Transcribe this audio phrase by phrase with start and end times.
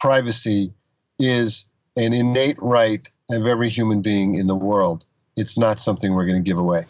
[0.00, 0.72] privacy
[1.18, 5.04] is an innate right of every human being in the world.
[5.36, 6.86] It's not something we're going to give away.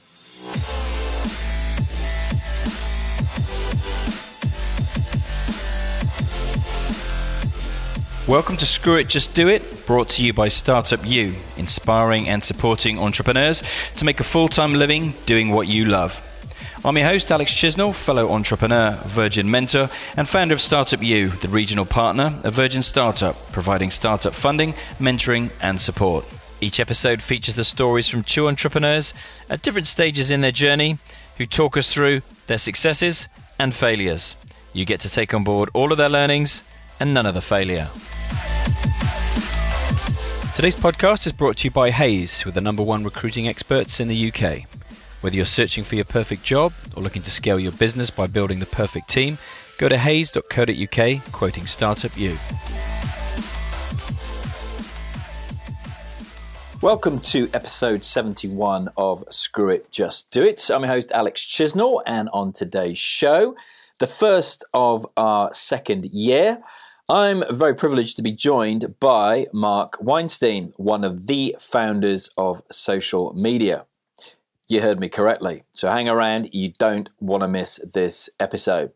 [8.29, 12.45] Welcome to Screw It, Just Do It, brought to you by Startup U, inspiring and
[12.45, 13.65] supporting entrepreneurs
[13.97, 16.30] to make a full time living doing what you love.
[16.83, 21.49] I'm your host, Alex Chisnell, fellow entrepreneur, Virgin mentor, and founder of Startup U, the
[21.51, 26.25] regional partner of Virgin Startup, providing startup funding, mentoring, and support.
[26.63, 29.13] Each episode features the stories from two entrepreneurs
[29.51, 30.97] at different stages in their journey
[31.37, 34.35] who talk us through their successes and failures.
[34.73, 36.65] You get to take on board all of their learnings
[36.99, 37.89] and none of the failure.
[40.57, 44.09] Today's podcast is brought to you by Hays, with the number one recruiting experts in
[44.09, 44.80] the UK.
[45.21, 48.59] Whether you're searching for your perfect job or looking to scale your business by building
[48.59, 49.37] the perfect team,
[49.77, 52.39] go to hays.co.uk, quoting Startup U.
[56.81, 60.71] Welcome to episode 71 of Screw It, Just Do It.
[60.71, 63.55] I'm your host, Alex Chisnell, and on today's show,
[63.99, 66.63] the first of our second year,
[67.11, 73.35] I'm very privileged to be joined by Mark Weinstein, one of the founders of social
[73.35, 73.85] media.
[74.71, 75.65] You heard me correctly.
[75.73, 78.93] So hang around, you don't want to miss this episode.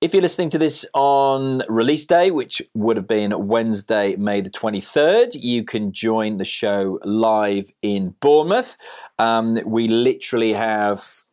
[0.00, 4.50] If you're listening to this on release day, which would have been Wednesday, May the
[4.50, 8.76] 23rd, you can join the show live in Bournemouth.
[9.18, 11.24] Um, we literally have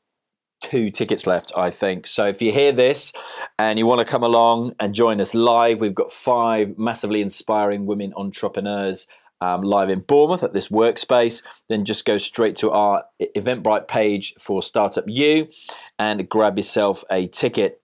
[0.59, 2.07] two tickets left, I think.
[2.07, 3.13] So if you hear this
[3.59, 7.85] and you want to come along and join us live, we've got five massively inspiring
[7.85, 9.07] women entrepreneurs
[9.43, 11.43] um, live in Bournemouth at this workspace.
[11.67, 13.03] Then just go straight to our
[13.35, 15.49] Eventbrite page for Startup U
[15.99, 17.81] and grab yourself a ticket.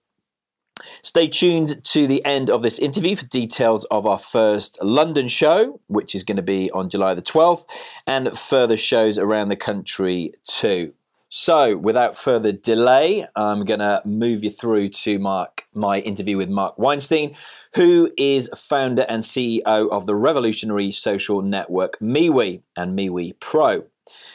[1.02, 5.78] Stay tuned to the end of this interview for details of our first London show,
[5.88, 7.66] which is going to be on July the 12th,
[8.06, 10.94] and further shows around the country too.
[11.32, 16.48] So, without further delay, I'm going to move you through to Mark, my interview with
[16.48, 17.36] Mark Weinstein,
[17.76, 23.84] who is founder and CEO of the revolutionary social network MeWe and MeWe Pro.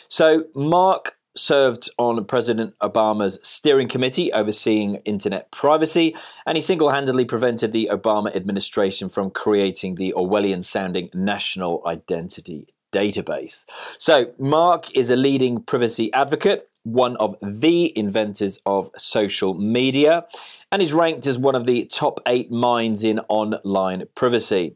[0.08, 6.16] So, Mark served on President Obama's steering committee overseeing internet privacy,
[6.46, 12.70] and he single handedly prevented the Obama administration from creating the Orwellian sounding National Identity
[12.94, 13.66] Database.
[13.98, 20.26] So, Mark is a leading privacy advocate one of the inventors of social media
[20.72, 24.76] and is ranked as one of the top eight minds in online privacy.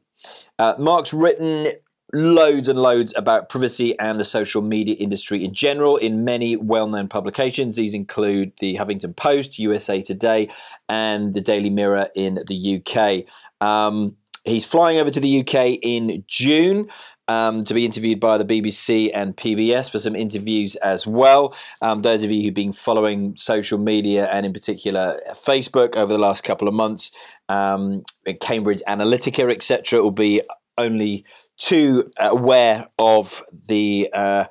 [0.57, 1.71] Uh, Mark's written
[2.11, 6.87] loads and loads about privacy and the social media industry in general in many well
[6.87, 7.75] known publications.
[7.75, 10.49] These include the Huffington Post, USA Today,
[10.89, 13.25] and the Daily Mirror in the UK.
[13.65, 16.87] Um, He's flying over to the UK in June
[17.29, 21.55] um, to be interviewed by the BBC and PBS for some interviews as well.
[21.81, 26.19] Um, those of you who've been following social media and, in particular, Facebook over the
[26.19, 27.11] last couple of months,
[27.47, 28.03] um,
[28.41, 30.41] Cambridge Analytica, etc., will be
[30.77, 31.23] only
[31.57, 34.09] too aware of the.
[34.11, 34.45] Uh,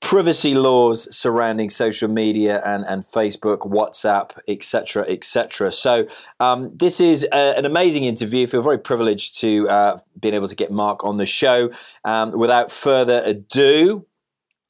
[0.00, 5.72] privacy laws surrounding social media and, and Facebook, WhatsApp, etc., etc.
[5.72, 6.06] So
[6.40, 8.46] um, this is a, an amazing interview.
[8.46, 11.70] Feel very privileged to uh, being able to get Mark on the show.
[12.04, 14.06] Um, without further ado,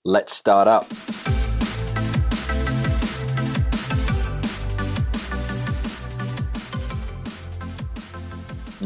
[0.04, 0.86] let's start up.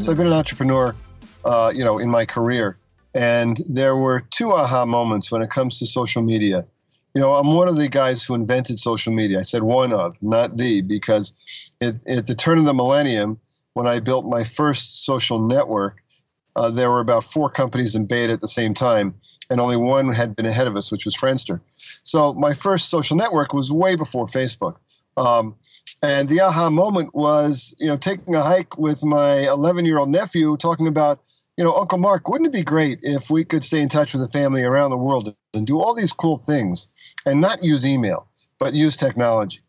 [0.00, 0.96] So I've been an entrepreneur,
[1.44, 2.78] uh, you know, in my career,
[3.14, 6.66] and there were two aha moments when it comes to social media.
[7.14, 9.38] You know, I'm one of the guys who invented social media.
[9.38, 11.34] I said one of, not the, because
[11.80, 13.38] it, at the turn of the millennium,
[13.74, 16.02] when I built my first social network,
[16.56, 19.14] uh, there were about four companies in beta at the same time,
[19.50, 21.60] and only one had been ahead of us, which was Friendster.
[22.02, 24.76] So my first social network was way before Facebook.
[25.16, 25.56] Um,
[26.02, 30.10] and the aha moment was, you know, taking a hike with my 11 year old
[30.10, 31.20] nephew, talking about
[31.56, 34.22] you know, Uncle Mark, wouldn't it be great if we could stay in touch with
[34.22, 36.88] the family around the world and do all these cool things
[37.26, 38.28] and not use email,
[38.58, 39.60] but use technology?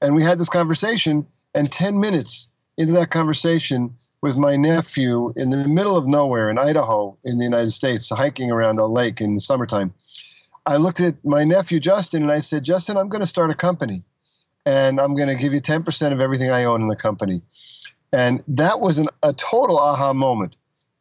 [0.00, 5.50] And we had this conversation, and 10 minutes into that conversation with my nephew in
[5.50, 9.34] the middle of nowhere in Idaho in the United States, hiking around a lake in
[9.34, 9.94] the summertime,
[10.66, 13.54] I looked at my nephew Justin and I said, Justin, I'm going to start a
[13.54, 14.04] company
[14.66, 17.42] and I'm going to give you 10% of everything I own in the company.
[18.12, 20.56] And that was an, a total aha moment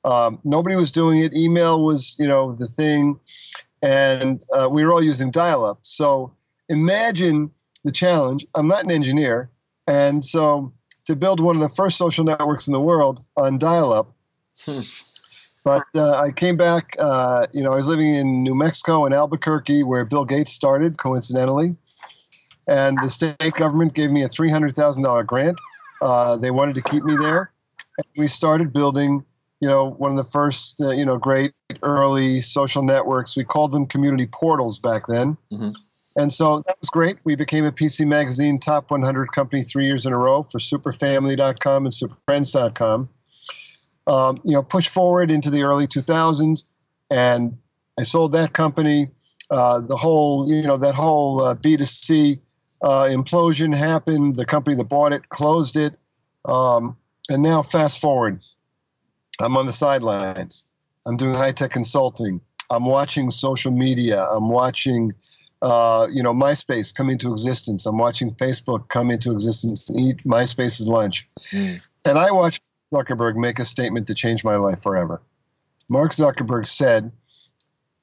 [0.05, 1.33] um, nobody was doing it.
[1.33, 3.19] Email was, you know, the thing,
[3.81, 5.79] and uh, we were all using dial-up.
[5.83, 6.33] So
[6.69, 7.51] imagine
[7.83, 8.45] the challenge.
[8.55, 9.49] I'm not an engineer,
[9.87, 10.71] and so
[11.05, 14.15] to build one of the first social networks in the world on dial-up
[14.63, 14.81] Hmm.
[15.63, 16.83] But uh, I came back.
[16.99, 20.97] Uh, you know, I was living in New Mexico in Albuquerque, where Bill Gates started,
[20.97, 21.75] coincidentally.
[22.67, 25.59] And the state government gave me a three hundred thousand dollar grant.
[26.01, 27.51] Uh, they wanted to keep me there,
[27.97, 29.25] and we started building.
[29.61, 33.37] You know, one of the first, uh, you know, great early social networks.
[33.37, 35.37] We called them community portals back then.
[35.51, 35.71] Mm-hmm.
[36.17, 37.17] And so that was great.
[37.25, 41.85] We became a PC Magazine top 100 company three years in a row for superfamily.com
[41.85, 43.09] and superfriends.com.
[44.07, 46.65] Um, you know, push forward into the early 2000s,
[47.09, 47.57] and
[47.99, 49.09] I sold that company.
[49.49, 52.39] Uh, the whole, you know, that whole uh, B2C
[52.81, 54.35] uh, implosion happened.
[54.35, 55.97] The company that bought it closed it.
[56.45, 56.97] Um,
[57.29, 58.41] and now, fast forward,
[59.41, 60.65] I'm on the sidelines.
[61.05, 62.41] I'm doing high tech consulting.
[62.69, 64.23] I'm watching social media.
[64.23, 65.13] I'm watching
[65.61, 67.85] uh, you know, MySpace come into existence.
[67.87, 71.27] I'm watching Facebook come into existence and eat MySpace's lunch.
[71.51, 71.87] Mm.
[72.05, 72.61] And I watched
[72.93, 75.23] Zuckerberg make a statement that changed my life forever.
[75.89, 77.11] Mark Zuckerberg said,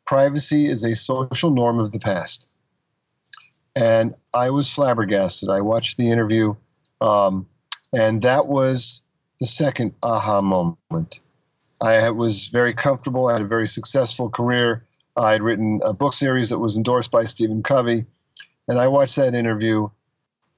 [0.04, 2.58] privacy is a social norm of the past.
[3.76, 5.48] And I was flabbergasted.
[5.48, 6.56] I watched the interview,
[7.00, 7.46] um,
[7.92, 9.01] and that was
[9.42, 11.18] the second aha moment.
[11.82, 13.26] I was very comfortable.
[13.26, 14.84] I had a very successful career.
[15.16, 18.06] I had written a book series that was endorsed by Stephen Covey,
[18.68, 19.88] and I watched that interview.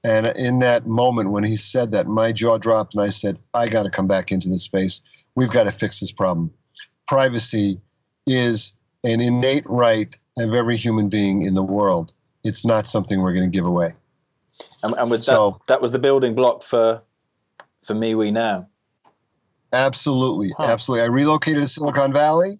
[0.03, 3.69] And in that moment when he said that, my jaw dropped, and I said, I
[3.69, 5.01] got to come back into this space.
[5.33, 6.53] We've got to fix this problem.
[7.07, 7.81] Privacy
[8.27, 12.13] is an innate right of every human being in the world.
[12.43, 13.95] It's not something we're going to give away.
[14.83, 17.01] And, and with that, so, that was the building block for
[17.81, 18.67] for MeWe now.
[19.73, 20.63] Absolutely, huh.
[20.63, 21.03] absolutely.
[21.03, 22.59] I relocated to Silicon Valley.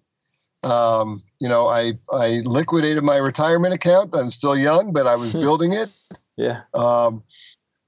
[0.62, 4.14] Um, you know, I I liquidated my retirement account.
[4.14, 5.88] I'm still young, but I was building it.
[6.36, 6.62] Yeah.
[6.74, 7.22] Um,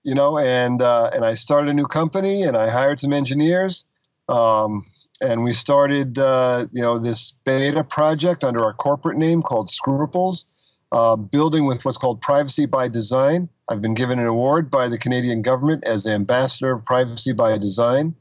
[0.03, 3.85] you know, and uh, and I started a new company, and I hired some engineers,
[4.29, 4.87] um,
[5.21, 10.47] and we started uh, you know this beta project under our corporate name called Sgrouples,
[10.93, 13.49] uh, building with what's called privacy by design.
[13.69, 18.15] I've been given an award by the Canadian government as ambassador of privacy by design,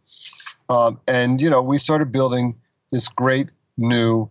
[0.69, 2.55] um, and you know we started building
[2.91, 4.29] this great new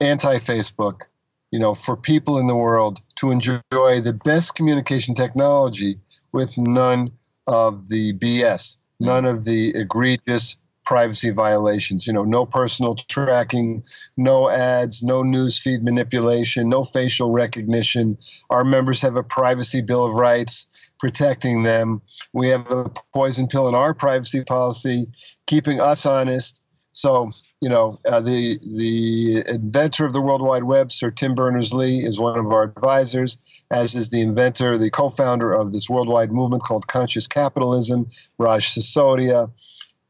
[0.00, 1.02] anti-Facebook,
[1.50, 5.98] you know, for people in the world to enjoy the best communication technology
[6.32, 7.10] with none
[7.48, 10.56] of the BS, none of the egregious
[10.86, 12.06] privacy violations.
[12.06, 13.82] You know, no personal tracking,
[14.16, 18.16] no ads, no newsfeed manipulation, no facial recognition.
[18.48, 20.68] Our members have a privacy bill of rights
[20.98, 22.00] protecting them.
[22.32, 25.08] We have a poison pill in our privacy policy,
[25.46, 26.62] keeping us honest.
[26.92, 32.04] So you know, uh, the the inventor of the World Wide Web, Sir Tim Berners-Lee,
[32.04, 36.62] is one of our advisors, as is the inventor, the co-founder of this worldwide movement
[36.62, 39.50] called Conscious Capitalism, Raj Sisodia.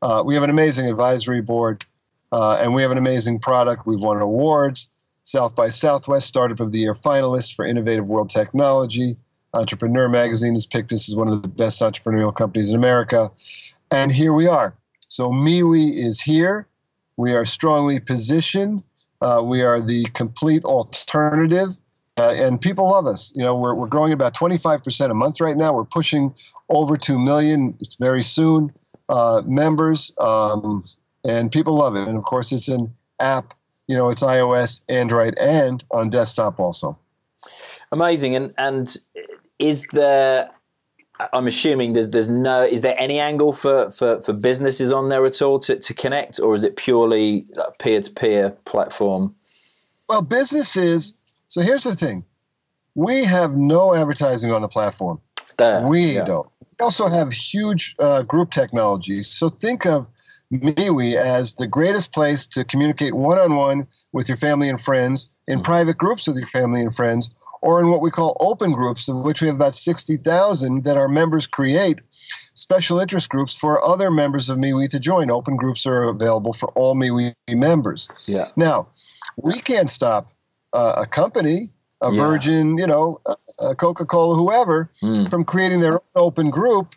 [0.02, 1.84] Uh, we have an amazing advisory board,
[2.32, 3.86] uh, and we have an amazing product.
[3.86, 5.06] We've won awards.
[5.22, 9.16] South by Southwest Startup of the Year finalist for Innovative World Technology.
[9.54, 13.30] Entrepreneur Magazine has picked us as one of the best entrepreneurial companies in America.
[13.90, 14.72] And here we are.
[15.08, 16.68] So MeWe is here.
[17.16, 18.84] We are strongly positioned.
[19.20, 21.70] Uh, we are the complete alternative,
[22.18, 23.32] uh, and people love us.
[23.34, 25.72] You know, we're, we're growing about 25% a month right now.
[25.72, 26.34] We're pushing
[26.68, 28.72] over 2 million very soon
[29.08, 30.84] uh, members, um,
[31.24, 32.06] and people love it.
[32.06, 33.54] And of course, it's an app.
[33.86, 36.98] You know, it's iOS, Android, and on desktop also.
[37.92, 38.34] Amazing.
[38.34, 38.96] And and
[39.58, 40.50] is there
[41.32, 45.24] I'm assuming there's there's no is there any angle for, for, for businesses on there
[45.24, 47.46] at all to, to connect or is it purely
[47.78, 49.34] peer to peer platform?
[50.08, 51.14] Well, businesses.
[51.48, 52.24] So here's the thing:
[52.94, 55.20] we have no advertising on the platform.
[55.56, 56.24] There, we yeah.
[56.24, 56.48] don't.
[56.78, 59.28] We also have huge uh, group technologies.
[59.30, 60.06] So think of
[60.52, 65.28] MeWe as the greatest place to communicate one on one with your family and friends
[65.48, 65.64] in mm-hmm.
[65.64, 69.16] private groups with your family and friends or in what we call open groups, of
[69.16, 71.98] which we have about 60,000 that our members create
[72.54, 75.30] special interest groups for other members of MeWe to join.
[75.30, 78.08] Open groups are available for all MeWe members.
[78.26, 78.48] Yeah.
[78.56, 78.88] Now,
[79.36, 80.28] we can't stop
[80.72, 82.20] uh, a company, a yeah.
[82.20, 83.20] Virgin, you know,
[83.58, 85.30] a Coca Cola, whoever, mm.
[85.30, 86.88] from creating their own open group.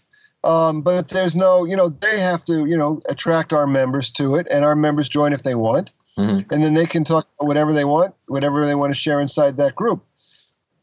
[0.44, 4.36] Um, but there's no, you know, they have to, you know, attract our members to
[4.36, 5.94] it, and our members join if they want.
[6.18, 6.54] Mm-hmm.
[6.54, 9.76] And then they can talk whatever they want, whatever they want to share inside that
[9.76, 10.04] group.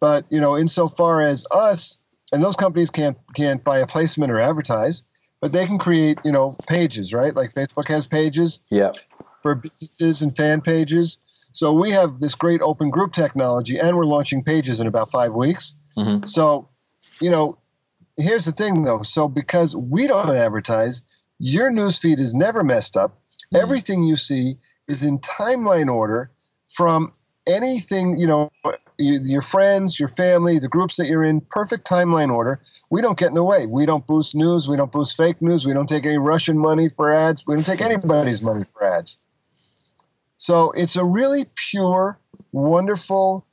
[0.01, 1.99] But you know, insofar as us,
[2.33, 5.03] and those companies can't can't buy a placement or advertise,
[5.41, 7.35] but they can create you know pages, right?
[7.35, 8.93] Like Facebook has pages, yeah,
[9.43, 11.19] for businesses and fan pages.
[11.57, 15.33] So we have this great open group technology, and we're launching pages in about five
[15.33, 15.75] weeks.
[15.97, 16.27] Mm-hmm.
[16.27, 16.69] So,
[17.19, 17.57] you know,
[18.19, 19.03] here's the thing though.
[19.03, 21.01] So because we don't advertise,
[21.39, 23.19] your newsfeed is never messed up.
[23.55, 23.63] Mm.
[23.63, 26.31] Everything you see is in timeline order
[26.69, 27.11] from
[27.47, 28.53] anything, you know,
[28.99, 32.61] your friends, your family, the groups that you're in, perfect timeline order.
[32.91, 33.65] We don't get in the way.
[33.65, 34.69] We don't boost news.
[34.69, 35.65] We don't boost fake news.
[35.65, 37.47] We don't take any Russian money for ads.
[37.47, 39.17] We don't take anybody's money for ads.
[40.39, 42.19] So it's a really pure,
[42.53, 43.47] wonderful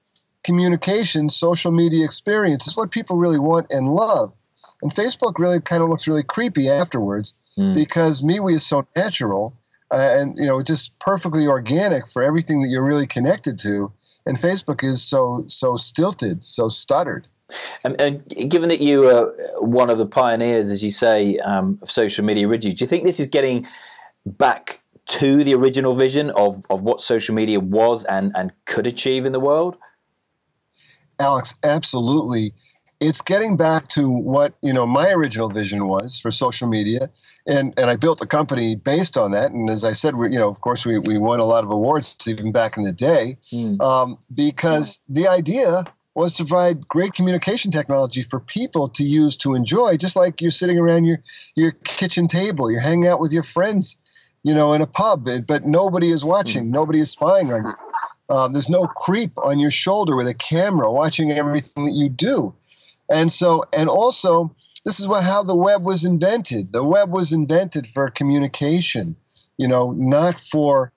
[0.44, 2.68] communication, social media experience.
[2.68, 4.34] It's what people really want and love.
[4.82, 7.74] And Facebook really kind of looks really creepy afterwards mm.
[7.74, 9.56] because MeWe is so natural
[9.92, 13.92] uh, and you know just perfectly organic for everything that you're really connected to.
[14.26, 17.28] And Facebook is so so stilted, so stuttered.
[17.84, 21.92] And, and, given that you are one of the pioneers, as you say, um, of
[21.92, 23.68] social media originally, do you think this is getting
[24.26, 29.26] back to the original vision of, of what social media was and, and could achieve
[29.26, 29.78] in the world?
[31.20, 32.54] Alex, absolutely.
[33.00, 37.10] It's getting back to what you know my original vision was for social media,
[37.46, 39.52] and and I built a company based on that.
[39.52, 41.70] And as I said, we you know of course we, we won a lot of
[41.70, 43.82] awards even back in the day, mm.
[43.82, 45.84] um, because the idea
[46.16, 50.52] was to provide great communication technology for people to use to enjoy, just like you're
[50.52, 51.18] sitting around your
[51.56, 53.98] your kitchen table, you're hanging out with your friends
[54.44, 58.36] you know, in a pub, but nobody is watching, nobody is spying on you.
[58.36, 62.54] Um, there's no creep on your shoulder with a camera watching everything that you do.
[63.10, 66.72] And so, and also, this is what, how the web was invented.
[66.72, 69.16] The web was invented for communication,
[69.58, 70.92] you know, not for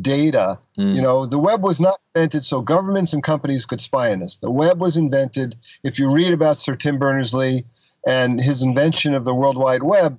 [0.00, 0.58] data.
[0.78, 0.96] Mm.
[0.96, 4.36] You know, the web was not invented so governments and companies could spy on us.
[4.36, 7.64] The web was invented, if you read about Sir Tim Berners Lee
[8.06, 10.18] and his invention of the World Wide Web,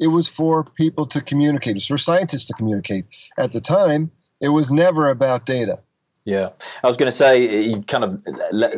[0.00, 1.72] it was for people to communicate.
[1.72, 3.04] It was for scientists to communicate.
[3.38, 4.10] At the time,
[4.40, 5.80] it was never about data.
[6.24, 6.50] Yeah,
[6.82, 8.72] I was going to say you kind of let,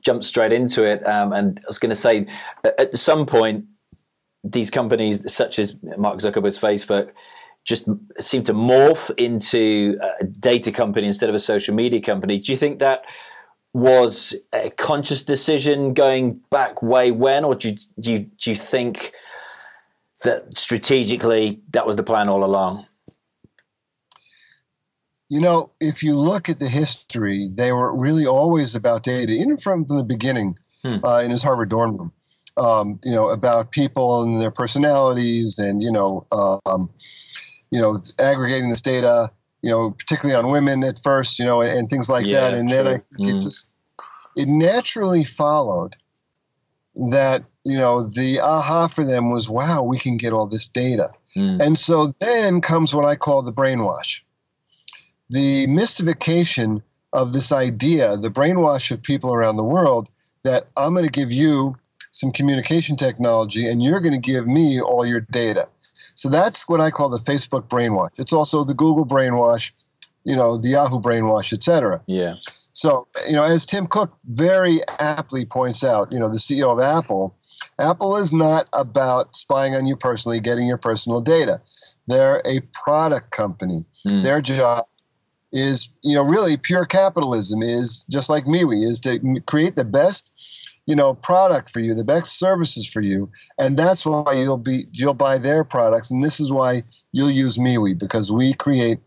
[0.00, 2.26] jumped straight into it, um, and I was going to say
[2.64, 3.66] at some point
[4.42, 7.10] these companies, such as Mark Zuckerberg's Facebook,
[7.64, 12.40] just seem to morph into a data company instead of a social media company.
[12.40, 13.04] Do you think that
[13.74, 18.56] was a conscious decision going back way when, or do you, do you, do you
[18.56, 19.12] think
[20.22, 22.86] that strategically that was the plan all along?
[25.28, 29.56] You know, if you look at the history, they were really always about data, even
[29.56, 30.98] from the beginning hmm.
[31.02, 32.12] uh, in his Harvard dorm room.
[32.58, 36.90] Um, you know, about people and their personalities, and you know, um,
[37.70, 39.30] you know, aggregating this data.
[39.62, 41.38] You know, particularly on women at first.
[41.38, 42.54] You know, and, and things like yeah, that.
[42.54, 42.76] And true.
[42.76, 43.42] then I think it hmm.
[43.42, 43.66] just
[44.36, 45.96] it naturally followed
[46.94, 51.10] that you know the aha for them was wow we can get all this data.
[51.36, 51.62] Mm.
[51.62, 54.20] and so then comes what i call the brainwash.
[55.30, 56.82] The mystification
[57.12, 60.08] of this idea the brainwash of people around the world
[60.44, 61.76] that i'm going to give you
[62.10, 65.68] some communication technology and you're going to give me all your data.
[66.14, 68.10] So that's what i call the facebook brainwash.
[68.16, 69.72] It's also the google brainwash
[70.24, 72.34] you know the yahoo brainwash etc yeah
[72.72, 76.80] so, you know, as Tim Cook very aptly points out, you know, the CEO of
[76.80, 77.36] Apple,
[77.78, 81.60] Apple is not about spying on you personally, getting your personal data.
[82.06, 83.84] They're a product company.
[84.08, 84.22] Mm.
[84.22, 84.84] Their job
[85.52, 90.32] is, you know, really pure capitalism is just like MeWe is to create the best,
[90.86, 94.86] you know, product for you, the best services for you, and that's why you'll be
[94.92, 98.98] you'll buy their products, and this is why you'll use MeWe because we create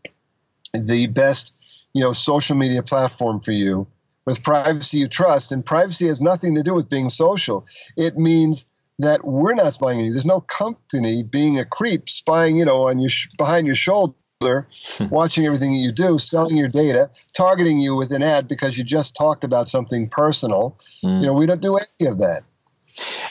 [0.74, 1.54] the best
[1.96, 3.88] you know social media platform for you
[4.26, 7.64] with privacy you trust and privacy has nothing to do with being social.
[7.96, 10.12] It means that we're not spying on you.
[10.12, 14.68] There's no company being a creep spying you know on your sh- behind your shoulder
[15.10, 18.84] watching everything that you do selling your data targeting you with an ad because you
[18.84, 20.78] just talked about something personal.
[21.02, 21.22] Mm.
[21.22, 22.42] you know we don't do any of that.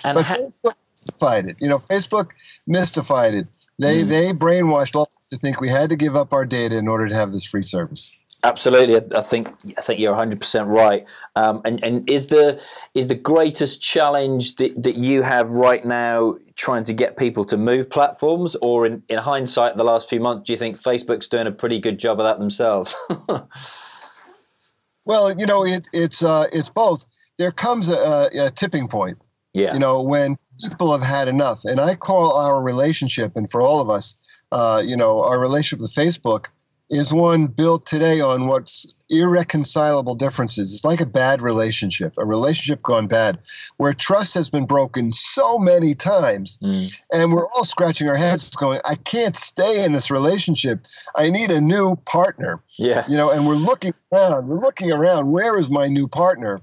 [0.04, 1.56] And but ha- facebook mystified it.
[1.60, 2.30] You know facebook
[2.66, 3.46] mystified it.
[3.78, 4.08] They mm.
[4.08, 7.14] they brainwashed all to think we had to give up our data in order to
[7.14, 8.10] have this free service
[8.44, 9.48] Absolutely, I think
[9.78, 11.06] I think you're 100 percent right.
[11.34, 16.36] Um, and and is the is the greatest challenge that, that you have right now
[16.54, 20.46] trying to get people to move platforms, or in, in hindsight, the last few months,
[20.46, 22.94] do you think Facebook's doing a pretty good job of that themselves?
[25.06, 27.06] well, you know, it, it's uh, it's both.
[27.38, 29.18] There comes a, a tipping point.
[29.54, 29.72] Yeah.
[29.72, 30.36] You know, when
[30.68, 34.16] people have had enough, and I call our relationship, and for all of us,
[34.52, 36.46] uh, you know, our relationship with Facebook
[36.90, 40.72] is one built today on what's irreconcilable differences.
[40.72, 43.38] It's like a bad relationship, a relationship gone bad,
[43.78, 46.58] where trust has been broken so many times.
[46.62, 46.94] Mm.
[47.12, 50.80] And we're all scratching our heads going, I can't stay in this relationship.
[51.16, 52.62] I need a new partner.
[52.76, 53.04] Yeah.
[53.08, 56.60] You know, and we're looking around, we're looking around, where is my new partner?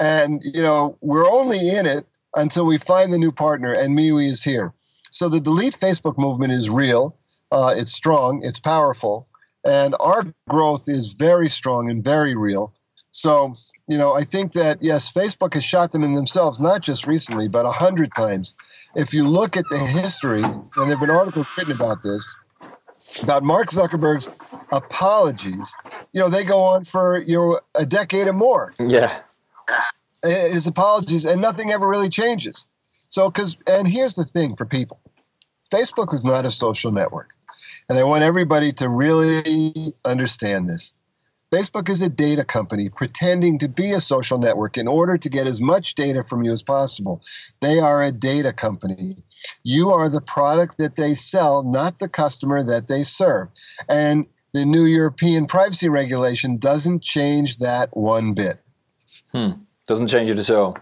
[0.00, 4.26] And, you know, we're only in it until we find the new partner, and MeWe
[4.28, 4.72] is here.
[5.10, 7.16] So the delete Facebook movement is real
[7.52, 9.28] Uh, it's strong, it's powerful,
[9.64, 12.72] and our growth is very strong and very real.
[13.12, 13.56] So,
[13.86, 17.48] you know, I think that yes, Facebook has shot them in themselves, not just recently,
[17.48, 18.54] but a hundred times.
[18.94, 22.34] If you look at the history, and there have been articles written about this,
[23.22, 24.32] about Mark Zuckerberg's
[24.72, 25.74] apologies,
[26.12, 28.72] you know, they go on for you know a decade or more.
[28.78, 29.20] Yeah.
[30.24, 32.66] Uh, his apologies, and nothing ever really changes.
[33.08, 34.98] So, because, and here's the thing for people
[35.70, 37.33] Facebook is not a social network.
[37.88, 39.42] And I want everybody to really
[40.04, 40.94] understand this.
[41.52, 45.46] Facebook is a data company pretending to be a social network in order to get
[45.46, 47.22] as much data from you as possible.
[47.60, 49.22] They are a data company.
[49.62, 53.48] You are the product that they sell, not the customer that they serve.
[53.88, 58.60] And the new European privacy regulation doesn't change that one bit.
[59.30, 59.50] Hmm.
[59.86, 60.76] Doesn't change it at all.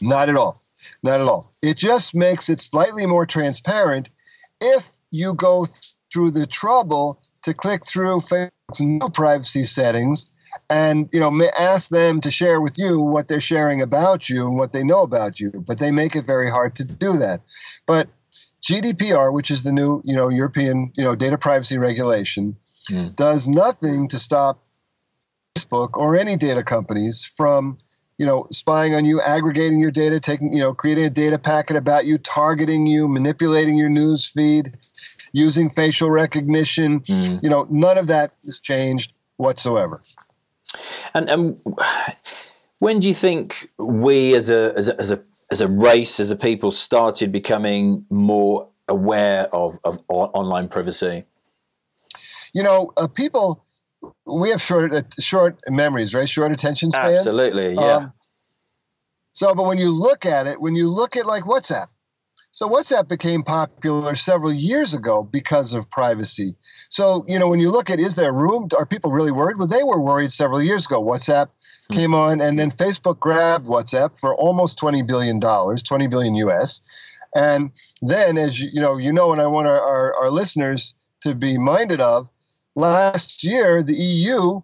[0.00, 0.60] Not at all.
[1.02, 1.50] Not at all.
[1.62, 4.10] It just makes it slightly more transparent
[4.60, 10.26] if you go th- through the trouble to click through Facebook's new privacy settings
[10.70, 14.56] and you know ask them to share with you what they're sharing about you and
[14.56, 17.40] what they know about you but they make it very hard to do that
[17.86, 18.08] but
[18.62, 22.56] GDPR which is the new you know European you know data privacy regulation
[22.90, 23.14] mm.
[23.14, 24.62] does nothing to stop
[25.56, 27.78] Facebook or any data companies from
[28.18, 31.76] you know, spying on you, aggregating your data, taking, you know, creating a data packet
[31.76, 34.76] about you, targeting you, manipulating your news feed,
[35.32, 37.00] using facial recognition.
[37.00, 37.42] Mm.
[37.42, 40.02] You know, none of that has changed whatsoever.
[41.14, 41.58] And, and
[42.78, 46.30] when do you think we, as a, as a as a as a race, as
[46.30, 51.24] a people, started becoming more aware of, of online privacy?
[52.52, 53.64] You know, uh, people
[54.26, 56.28] we have short uh, short memories, right?
[56.28, 57.26] Short attention spans.
[57.26, 57.96] Absolutely, yeah.
[57.96, 58.12] Um,
[59.32, 61.86] so, but when you look at it, when you look at like WhatsApp,
[62.58, 66.56] so WhatsApp became popular several years ago because of privacy.
[66.88, 68.66] So, you know, when you look at is there room?
[68.76, 69.58] Are people really worried?
[69.58, 71.00] Well, they were worried several years ago.
[71.00, 71.50] WhatsApp
[71.88, 71.96] hmm.
[71.96, 76.82] came on, and then Facebook grabbed WhatsApp for almost twenty billion dollars, twenty billion US.
[77.32, 77.70] And
[78.02, 81.36] then, as you, you know, you know, and I want our, our, our listeners to
[81.36, 82.28] be minded of,
[82.74, 84.62] last year, the EU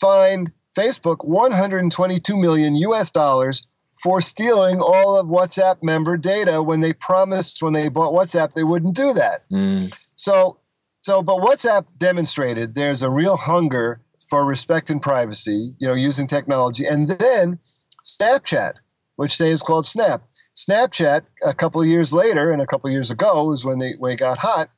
[0.00, 3.68] fined Facebook 122 million US dollars
[4.02, 8.64] for stealing all of WhatsApp member data when they promised when they bought WhatsApp they
[8.64, 9.40] wouldn't do that.
[9.50, 9.96] Mm.
[10.14, 10.58] So,
[11.00, 16.26] so, but WhatsApp demonstrated there's a real hunger for respect and privacy, you know, using
[16.26, 17.58] technology, and then
[18.04, 18.74] Snapchat,
[19.16, 20.22] which today is called Snap.
[20.54, 23.94] Snapchat, a couple of years later, and a couple of years ago, was when they
[23.98, 24.70] when they got hot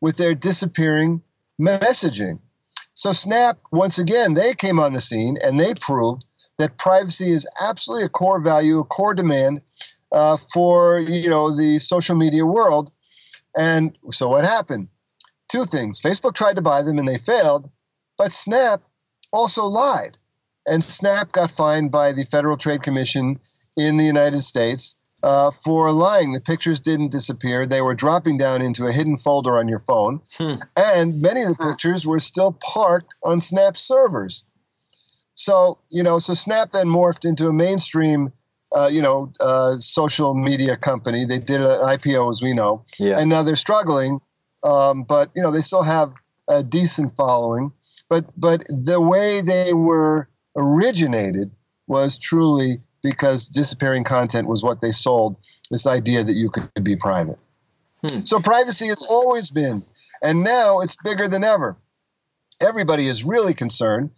[0.00, 1.22] with their disappearing
[1.60, 2.40] messaging.
[2.94, 6.24] So Snap, once again, they came on the scene and they proved
[6.58, 9.60] that privacy is absolutely a core value, a core demand
[10.12, 12.90] uh, for you know the social media world.
[13.56, 14.88] And so what happened?
[15.48, 16.00] Two things.
[16.00, 17.70] Facebook tried to buy them and they failed,
[18.18, 18.82] but Snap
[19.32, 20.18] also lied.
[20.66, 23.38] And Snap got fined by the Federal Trade Commission
[23.76, 26.32] in the United States uh, for lying.
[26.32, 27.66] The pictures didn't disappear.
[27.66, 30.20] They were dropping down into a hidden folder on your phone.
[30.36, 30.54] Hmm.
[30.76, 34.44] And many of the pictures were still parked on Snap servers.
[35.36, 38.32] So, you know, so Snap then morphed into a mainstream,
[38.76, 41.26] uh, you know, uh, social media company.
[41.26, 42.84] They did an IPO, as we know.
[42.98, 43.18] Yeah.
[43.18, 44.20] And now they're struggling,
[44.64, 46.12] um, but, you know, they still have
[46.48, 47.72] a decent following.
[48.08, 51.50] But, but the way they were originated
[51.86, 55.36] was truly because disappearing content was what they sold
[55.70, 57.38] this idea that you could be private.
[58.06, 58.24] Hmm.
[58.24, 59.84] So privacy has always been,
[60.22, 61.76] and now it's bigger than ever.
[62.60, 64.10] Everybody is really concerned.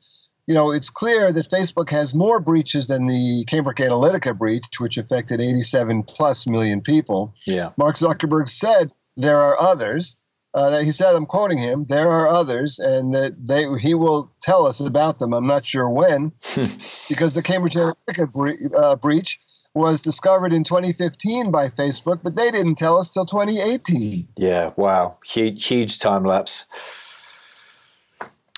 [0.49, 4.97] You know, it's clear that Facebook has more breaches than the Cambridge Analytica breach, which
[4.97, 7.33] affected 87 plus million people.
[7.47, 7.71] Yeah.
[7.77, 10.17] Mark Zuckerberg said there are others
[10.55, 14.67] uh, he said, I'm quoting him, there are others, and that they he will tell
[14.67, 15.33] us about them.
[15.33, 16.33] I'm not sure when,
[17.09, 19.41] because the Cambridge Analytica bre- uh, breach
[19.75, 24.29] was discovered in 2015 by Facebook, but they didn't tell us till 2018.
[24.37, 26.65] Yeah, wow, huge, huge time lapse.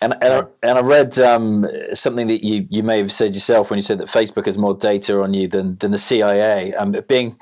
[0.03, 3.71] And, and, I, and I read um, something that you, you may have said yourself
[3.71, 6.73] when you said that Facebook has more data on you than, than the CIA.
[6.75, 7.39] Um, being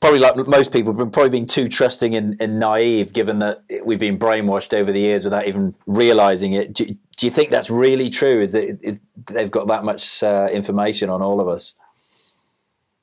[0.00, 4.00] probably like most people, been probably being too trusting and, and, naive, given that we've
[4.00, 6.74] been brainwashed over the years without even realizing it.
[6.74, 6.84] Do,
[7.16, 8.42] do you think that's really true?
[8.42, 11.74] Is it, it they've got that much uh, information on all of us?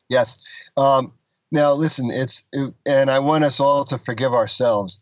[0.10, 0.44] Yes.
[0.78, 1.14] Um,
[1.52, 5.02] now, listen, it's it, and I want us all to forgive ourselves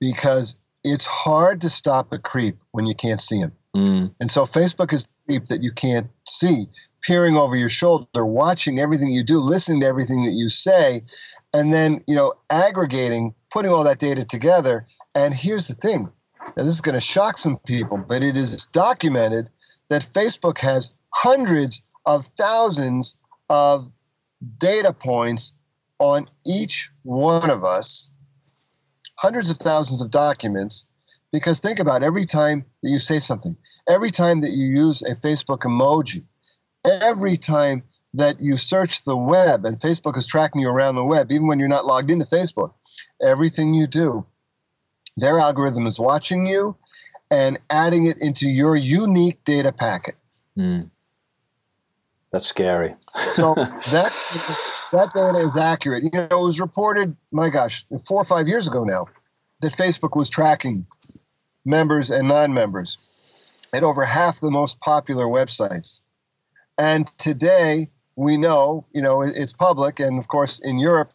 [0.00, 3.52] because it's hard to stop a creep when you can't see him.
[3.76, 4.14] Mm.
[4.20, 6.66] And so Facebook is the creep that you can't see,
[7.02, 11.02] peering over your shoulder, watching everything you do, listening to everything that you say,
[11.54, 14.86] and then, you know, aggregating, putting all that data together.
[15.14, 16.10] And here's the thing.
[16.56, 19.48] Now, this is going to shock some people, but it is documented
[19.88, 23.16] that Facebook has hundreds of thousands
[23.48, 23.90] of
[24.58, 25.52] data points
[25.98, 28.08] on each one of us,
[29.22, 30.84] hundreds of thousands of documents.
[31.30, 33.56] Because think about it, every time that you say something,
[33.88, 36.24] every time that you use a Facebook emoji,
[36.84, 41.30] every time that you search the web and Facebook is tracking you around the web,
[41.30, 42.74] even when you're not logged into Facebook,
[43.22, 44.26] everything you do,
[45.16, 46.76] their algorithm is watching you
[47.30, 50.16] and adding it into your unique data packet.
[50.58, 50.90] Mm.
[52.30, 52.96] That's scary.
[53.30, 53.54] so
[53.90, 54.12] that
[54.92, 56.04] that data is accurate.
[56.04, 59.06] You know, it was reported, my gosh, four or five years ago now,
[59.60, 60.86] that Facebook was tracking
[61.66, 62.98] members and non-members
[63.74, 66.00] at over half the most popular websites.
[66.78, 71.08] And today, we know, you know, it's public, and of course, in Europe,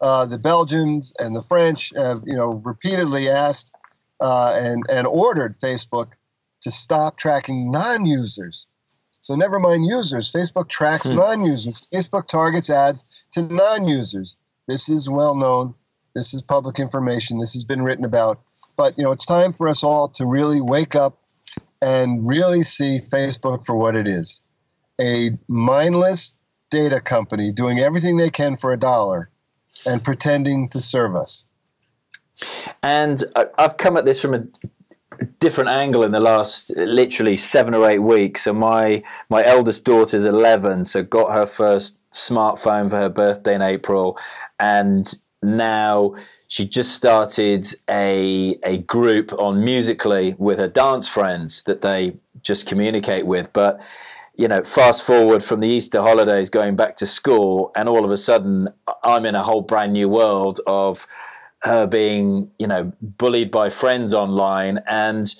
[0.00, 3.70] uh, the Belgians and the French have, you know, repeatedly asked
[4.20, 6.10] uh, and and ordered Facebook
[6.62, 8.66] to stop tracking non-users.
[9.24, 10.30] So never mind users.
[10.30, 11.16] Facebook tracks hmm.
[11.16, 11.86] non-users.
[11.90, 14.36] Facebook targets ads to non-users.
[14.68, 15.74] This is well known.
[16.14, 17.38] This is public information.
[17.38, 18.42] This has been written about.
[18.76, 21.18] But you know, it's time for us all to really wake up
[21.80, 24.42] and really see Facebook for what it is
[25.00, 26.36] a mindless
[26.70, 29.30] data company doing everything they can for a dollar
[29.86, 31.46] and pretending to serve us.
[32.82, 33.24] And
[33.56, 34.44] I've come at this from a
[35.40, 38.42] different angle in the last literally seven or eight weeks.
[38.42, 43.62] So my my eldest daughter's eleven, so got her first smartphone for her birthday in
[43.62, 44.18] April,
[44.58, 46.14] and now
[46.48, 52.66] she just started a a group on Musically with her dance friends that they just
[52.66, 53.80] communicate with, but
[54.36, 58.10] you know, fast forward from the Easter holidays going back to school, and all of
[58.10, 58.68] a sudden
[59.02, 61.06] I'm in a whole brand new world of
[61.64, 65.34] her being, you know, bullied by friends online, and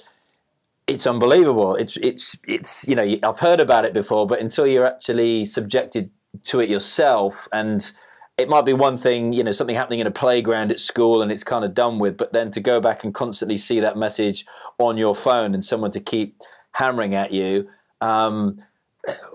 [0.87, 1.77] it's unbelievable.
[1.77, 6.11] It's it's it's you know I've heard about it before, but until you're actually subjected
[6.45, 7.93] to it yourself, and
[8.39, 11.31] it might be one thing, you know, something happening in a playground at school, and
[11.31, 14.47] it's kind of done with, but then to go back and constantly see that message
[14.79, 16.41] on your phone and someone to keep
[16.73, 17.69] hammering at you.
[18.01, 18.59] Um,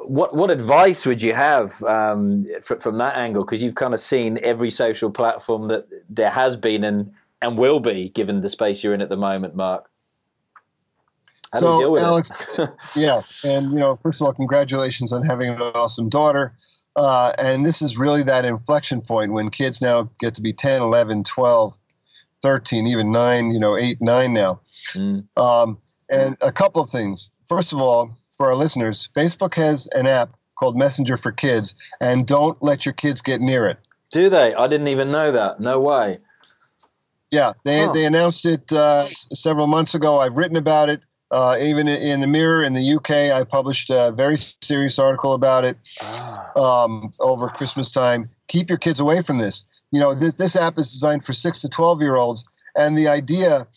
[0.06, 3.44] what what advice would you have um, from, from that angle?
[3.44, 7.80] Because you've kind of seen every social platform that there has been and and will
[7.80, 9.90] be, given the space you're in at the moment, Mark.
[11.54, 12.60] How so, Alex,
[12.96, 16.54] yeah, and you know, first of all, congratulations on having an awesome daughter.
[16.96, 20.82] Uh, and this is really that inflection point when kids now get to be 10,
[20.82, 21.74] 11, 12,
[22.42, 24.60] 13, even 9, you know, 8, 9 now.
[24.94, 25.26] Mm.
[25.38, 25.78] Um,
[26.10, 27.32] and a couple of things.
[27.48, 32.26] First of all, for our listeners, Facebook has an app called Messenger for Kids, and
[32.26, 33.78] don't let your kids get near it.
[34.12, 34.56] Do they?
[34.56, 35.60] I didn't even know that.
[35.60, 36.20] No way.
[37.32, 37.92] Yeah, they, huh.
[37.92, 40.20] they announced it uh, several months ago.
[40.20, 41.02] I've written about it.
[41.30, 45.66] Uh, even in the Mirror in the UK, I published a very serious article about
[45.66, 46.86] it ah.
[46.86, 48.24] um, over Christmas time.
[48.48, 49.68] Keep your kids away from this.
[49.92, 53.10] You know, this this app is designed for six to twelve year olds, and the
[53.10, 53.68] idea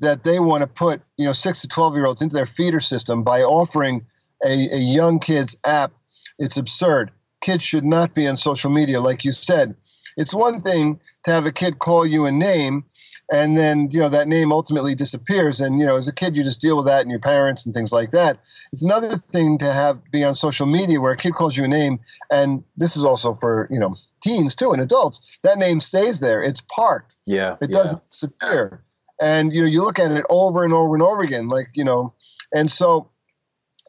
[0.00, 2.80] that they want to put you know six to twelve year olds into their feeder
[2.80, 4.06] system by offering
[4.44, 5.92] a, a young kids app.
[6.38, 7.10] It's absurd.
[7.40, 9.74] Kids should not be on social media like you said.
[10.16, 12.84] It's one thing to have a kid call you a name
[13.30, 16.42] and then you know that name ultimately disappears and you know as a kid you
[16.42, 18.38] just deal with that and your parents and things like that.
[18.72, 21.68] It's another thing to have be on social media where a kid calls you a
[21.68, 21.98] name
[22.30, 25.20] and this is also for you know teens too and adults.
[25.42, 26.42] That name stays there.
[26.42, 27.16] It's parked.
[27.26, 28.82] Yeah it doesn't disappear
[29.20, 31.84] and you know you look at it over and over and over again like you
[31.84, 32.12] know
[32.52, 33.08] and so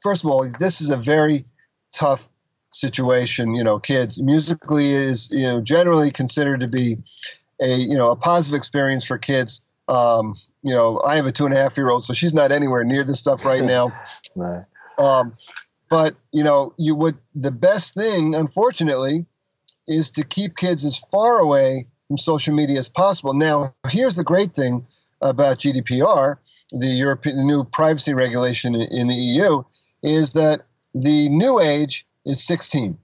[0.01, 1.45] first of all this is a very
[1.93, 2.23] tough
[2.71, 4.21] situation you know kids.
[4.21, 6.97] Musically is you know generally considered to be
[7.61, 9.61] a you know a positive experience for kids.
[9.87, 12.51] Um, you know i have a two and a half year old so she's not
[12.51, 13.91] anywhere near this stuff right now.
[14.35, 14.65] No.
[14.97, 15.33] um,
[15.89, 19.25] but you know you would the best thing unfortunately
[19.87, 23.33] is to keep kids as far away from social media as possible.
[23.33, 24.85] Now here's the great thing
[25.21, 26.37] about GDPR,
[26.71, 29.63] the European the new privacy regulation in the EU,
[30.03, 32.97] is that the new age is 16.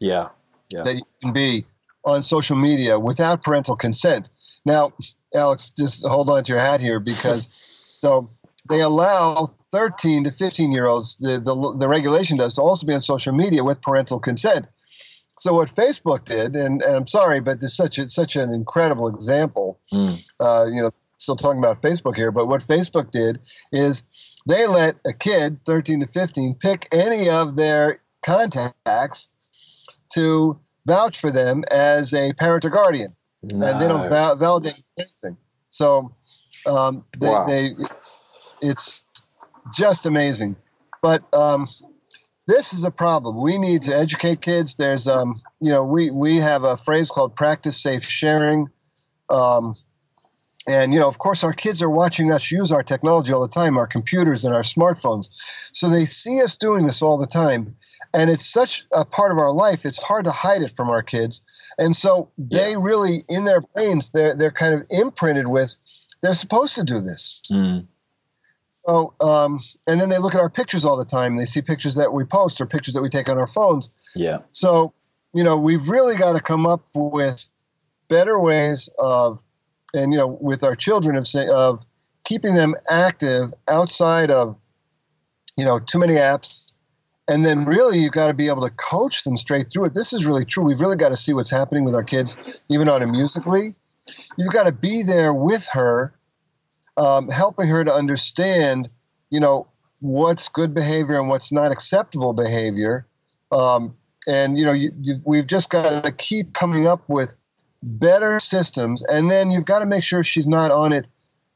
[0.00, 0.28] Yeah,
[0.72, 0.82] yeah.
[0.82, 1.64] That you can be
[2.04, 4.28] on social media without parental consent.
[4.64, 4.92] Now,
[5.34, 7.50] Alex, just hold on to your hat here because
[8.00, 8.30] so
[8.68, 12.94] they allow 13 to 15 year olds, the, the, the regulation does, to also be
[12.94, 14.66] on social media with parental consent.
[15.38, 19.06] So what Facebook did, and, and I'm sorry, but this such a, such an incredible
[19.08, 19.78] example.
[19.92, 20.24] Mm.
[20.40, 23.40] Uh, you know, still talking about Facebook here, but what Facebook did
[23.72, 24.04] is
[24.48, 29.28] they let a kid, 13 to 15, pick any of their contacts
[30.14, 33.14] to vouch for them as a parent or guardian.
[33.42, 33.66] No.
[33.66, 35.36] And they don't val- validate anything.
[35.70, 36.14] So
[36.66, 37.46] um, they, wow.
[37.46, 37.70] they,
[38.62, 39.02] it's
[39.76, 40.56] just amazing.
[41.02, 41.68] But um,
[42.46, 43.40] this is a problem.
[43.40, 44.76] We need to educate kids.
[44.76, 48.68] There's, um, you know, we, we have a phrase called practice safe sharing.
[49.28, 49.74] Um,
[50.68, 53.48] and, you know, of course, our kids are watching us use our technology all the
[53.48, 55.30] time, our computers and our smartphones.
[55.72, 57.76] So they see us doing this all the time.
[58.12, 61.02] And it's such a part of our life, it's hard to hide it from our
[61.02, 61.40] kids.
[61.78, 62.78] And so they yeah.
[62.78, 65.74] really, in their brains, they're, they're kind of imprinted with,
[66.20, 67.42] they're supposed to do this.
[67.50, 67.86] Mm.
[68.68, 71.38] So, um, and then they look at our pictures all the time.
[71.38, 73.90] They see pictures that we post or pictures that we take on our phones.
[74.14, 74.38] Yeah.
[74.52, 74.92] So,
[75.32, 77.44] you know, we've really got to come up with
[78.08, 79.40] better ways of,
[79.94, 81.84] and you know, with our children of of
[82.24, 84.56] keeping them active outside of,
[85.56, 86.72] you know, too many apps.
[87.26, 89.94] And then really, you've got to be able to coach them straight through it.
[89.94, 90.64] This is really true.
[90.64, 92.36] We've really got to see what's happening with our kids,
[92.70, 93.74] even on a musically.
[94.38, 96.14] You've got to be there with her
[96.96, 98.88] um, helping her to understand,
[99.30, 99.68] you know,
[100.00, 103.06] what's good behavior and what's not acceptable behavior.
[103.52, 103.94] Um,
[104.26, 104.90] and you know, you,
[105.24, 107.37] we've just got to keep coming up with
[107.82, 111.06] better systems, and then you've got to make sure she's not on it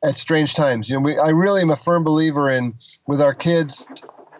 [0.05, 0.89] at strange times.
[0.89, 2.75] You know, we, I really am a firm believer in
[3.07, 3.87] with our kids.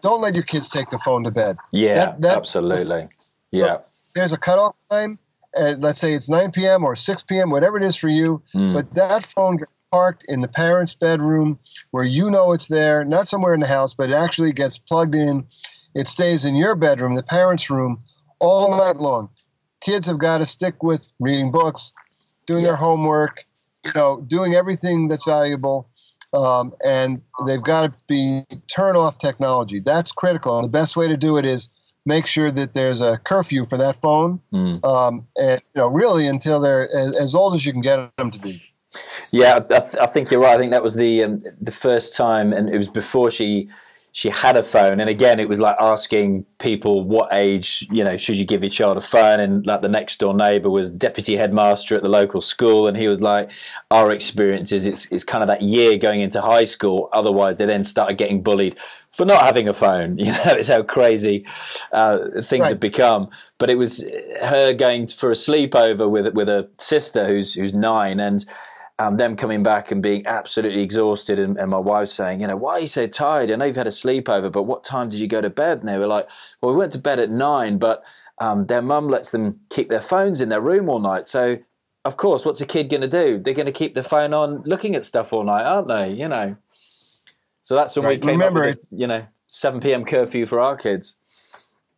[0.01, 1.57] Don't let your kids take the phone to bed.
[1.73, 3.09] Yeah, that, that, absolutely.
[3.51, 3.79] Yeah.
[4.15, 5.19] there's a cutoff time.
[5.55, 6.83] And let's say it's 9 p.m.
[6.83, 8.43] or 6 p.m., whatever it is for you.
[8.55, 8.73] Mm.
[8.73, 11.59] But that phone gets parked in the parents' bedroom
[11.91, 15.15] where you know it's there, not somewhere in the house, but it actually gets plugged
[15.15, 15.47] in.
[15.95, 18.03] It stays in your bedroom, the parents' room,
[18.39, 19.29] all night long.
[19.83, 21.93] Kids have got to stick with reading books,
[22.47, 23.45] doing their homework,
[23.85, 25.89] you know, doing everything that's valuable.
[26.33, 29.81] Um, and they've got to be turn off technology.
[29.81, 30.59] That's critical.
[30.59, 31.69] And the best way to do it is
[32.07, 34.85] make sure that there's a curfew for that phone, mm.
[34.85, 38.31] um, and you know, really until they're as, as old as you can get them
[38.31, 38.63] to be.
[39.31, 40.55] Yeah, I, th- I, think you're right.
[40.55, 43.69] I think that was the um, the first time, and it was before she
[44.15, 45.01] she had a phone.
[45.01, 48.71] And again, it was like asking people what age you know should you give your
[48.71, 49.41] child a phone.
[49.41, 53.09] And like the next door neighbour was deputy headmaster at the local school, and he
[53.09, 53.51] was like,
[53.91, 57.09] "Our experience is it's it's kind of that year going into high school.
[57.13, 58.79] Otherwise, they then started getting bullied."
[59.13, 61.45] For not having a phone, you know, it's how crazy
[61.93, 62.71] uh, things right.
[62.71, 63.29] have become.
[63.59, 64.07] But it was
[64.43, 68.45] her going for a sleepover with with a sister who's who's nine, and
[68.99, 72.57] um, them coming back and being absolutely exhausted, and, and, my wife saying, you know,
[72.57, 73.51] why are you so tired?
[73.51, 75.81] I know you've had a sleepover, but what time did you go to bed?
[75.81, 76.29] And they were like,
[76.61, 78.05] well, we went to bed at nine, but
[78.39, 81.27] um, their mum lets them keep their phones in their room all night.
[81.29, 81.59] So,
[82.05, 83.39] of course, what's a kid going to do?
[83.39, 86.13] They're going to keep the phone on, looking at stuff all night, aren't they?
[86.13, 86.57] You know.
[87.63, 88.21] So that's when right.
[88.21, 90.05] we came remember, up with, you know, 7 p.m.
[90.05, 91.15] curfew for our kids.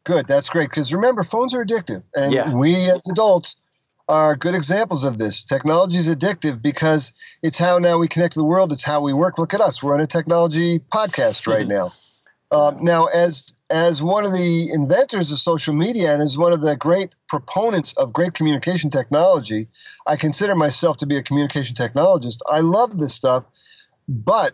[0.05, 0.69] Good, that's great.
[0.69, 2.53] Because remember, phones are addictive, and yeah.
[2.53, 3.57] we as adults
[4.09, 5.45] are good examples of this.
[5.45, 7.13] Technology is addictive because
[7.43, 8.73] it's how now we connect to the world.
[8.73, 9.39] It's how we work.
[9.39, 9.83] Look at us.
[9.83, 11.93] We're on a technology podcast right now.
[12.51, 16.61] Um, now, as as one of the inventors of social media and as one of
[16.61, 19.69] the great proponents of great communication technology,
[20.07, 22.39] I consider myself to be a communication technologist.
[22.49, 23.45] I love this stuff,
[24.07, 24.53] but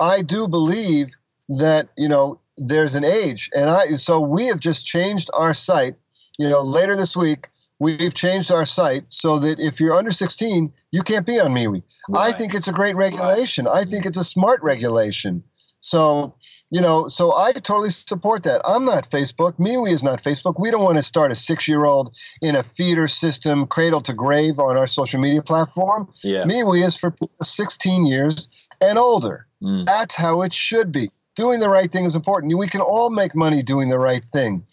[0.00, 1.08] I do believe
[1.50, 5.94] that you know there's an age, and I so we have just changed our site.
[6.38, 10.72] You know, later this week we've changed our site so that if you're under 16,
[10.90, 11.82] you can't be on MeWe.
[12.08, 12.34] Right.
[12.34, 13.66] I think it's a great regulation.
[13.66, 15.42] I think it's a smart regulation.
[15.80, 16.34] So,
[16.70, 18.60] you know, so I totally support that.
[18.64, 19.58] I'm not Facebook.
[19.58, 20.58] MeWe is not Facebook.
[20.58, 24.12] We don't want to start a six year old in a feeder system, cradle to
[24.12, 26.12] grave on our social media platform.
[26.22, 26.44] Yeah.
[26.44, 28.48] MeWe is for 16 years
[28.80, 29.46] and older.
[29.62, 29.86] Mm.
[29.86, 31.10] That's how it should be.
[31.36, 32.58] Doing the right thing is important.
[32.58, 34.66] We can all make money doing the right thing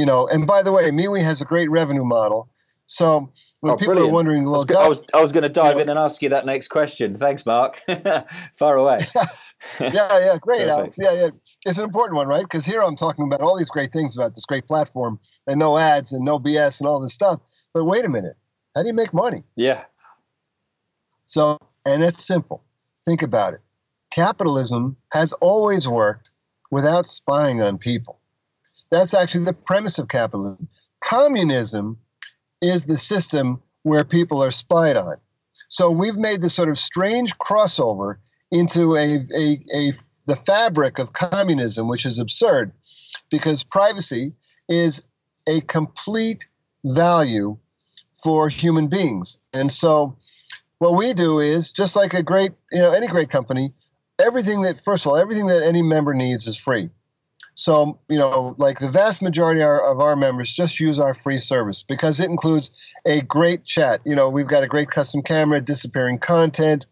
[0.00, 2.48] you know, and by the way, MeWe has a great revenue model.
[2.86, 4.10] So when oh, people brilliant.
[4.10, 6.22] are wondering, well, I was, I was, going to dive you know, in and ask
[6.22, 7.18] you that next question.
[7.18, 7.78] Thanks, Mark.
[8.54, 9.00] Far away.
[9.78, 10.96] yeah, yeah, great, Alex.
[10.98, 11.28] Yeah, yeah.
[11.66, 12.42] It's an important one, right?
[12.42, 15.76] Because here I'm talking about all these great things about this great platform and no
[15.76, 17.38] ads and no BS and all this stuff.
[17.74, 18.38] But wait a minute.
[18.74, 19.44] How do you make money?
[19.54, 19.84] Yeah.
[21.26, 22.64] So, and it's simple.
[23.04, 23.60] Think about it.
[24.10, 26.30] Capitalism has always worked
[26.70, 28.19] without spying on people.
[28.90, 30.68] That's actually the premise of capitalism.
[31.00, 31.98] Communism
[32.60, 35.16] is the system where people are spied on.
[35.68, 38.16] So we've made this sort of strange crossover
[38.50, 39.92] into a, a, a
[40.26, 42.72] the fabric of communism, which is absurd
[43.30, 44.34] because privacy
[44.68, 45.02] is
[45.46, 46.46] a complete
[46.84, 47.56] value
[48.22, 49.38] for human beings.
[49.52, 50.16] And so
[50.78, 53.72] what we do is just like a great, you know, any great company,
[54.18, 56.90] everything that, first of all, everything that any member needs is free.
[57.54, 61.82] So, you know, like the vast majority of our members just use our free service
[61.82, 62.70] because it includes
[63.04, 64.00] a great chat.
[64.04, 66.86] You know, we've got a great custom camera, disappearing content,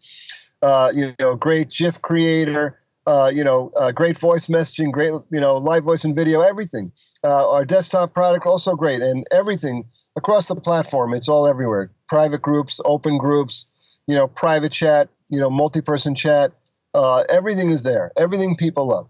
[0.61, 5.39] uh, you know, great GIF creator, uh, you know, uh, great voice messaging, great, you
[5.39, 6.91] know, live voice and video, everything.
[7.23, 11.13] Uh, our desktop product also great, and everything across the platform.
[11.13, 11.91] It's all everywhere.
[12.07, 13.65] Private groups, open groups,
[14.07, 16.51] you know, private chat, you know, multi-person chat.
[16.93, 18.11] Uh, everything is there.
[18.17, 19.09] Everything people love.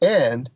[0.00, 0.50] And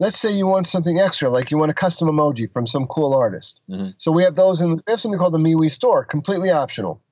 [0.00, 3.14] let's say you want something extra, like you want a custom emoji from some cool
[3.14, 3.60] artist.
[3.68, 3.90] Mm-hmm.
[3.98, 4.70] So we have those in.
[4.72, 7.02] We have something called the MeWe store, completely optional.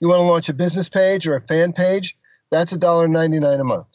[0.00, 2.16] You want to launch a business page or a fan page?
[2.50, 3.88] That's a dollar ninety nine a month.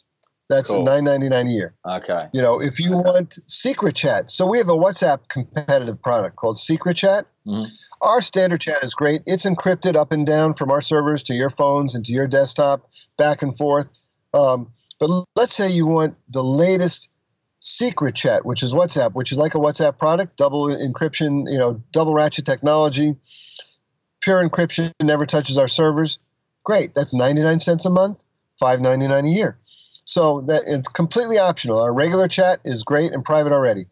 [0.48, 0.84] That's cool.
[0.84, 1.74] nine ninety nine a year.
[1.84, 2.28] Okay.
[2.32, 6.58] You know, if you want secret chat, so we have a WhatsApp competitive product called
[6.58, 7.26] Secret Chat.
[7.46, 7.72] Mm-hmm.
[8.02, 9.22] Our standard chat is great.
[9.24, 12.90] It's encrypted up and down from our servers to your phones and to your desktop,
[13.16, 13.88] back and forth.
[14.34, 17.10] Um, but let's say you want the latest
[17.60, 21.82] secret chat, which is WhatsApp, which is like a WhatsApp product, double encryption, you know,
[21.92, 23.16] double ratchet technology,
[24.20, 26.18] pure encryption, never touches our servers.
[26.62, 26.94] Great.
[26.94, 28.22] That's 99 cents a month,
[28.62, 29.58] 5.99 a year.
[30.04, 31.82] So that it's completely optional.
[31.82, 33.86] Our regular chat is great and private already.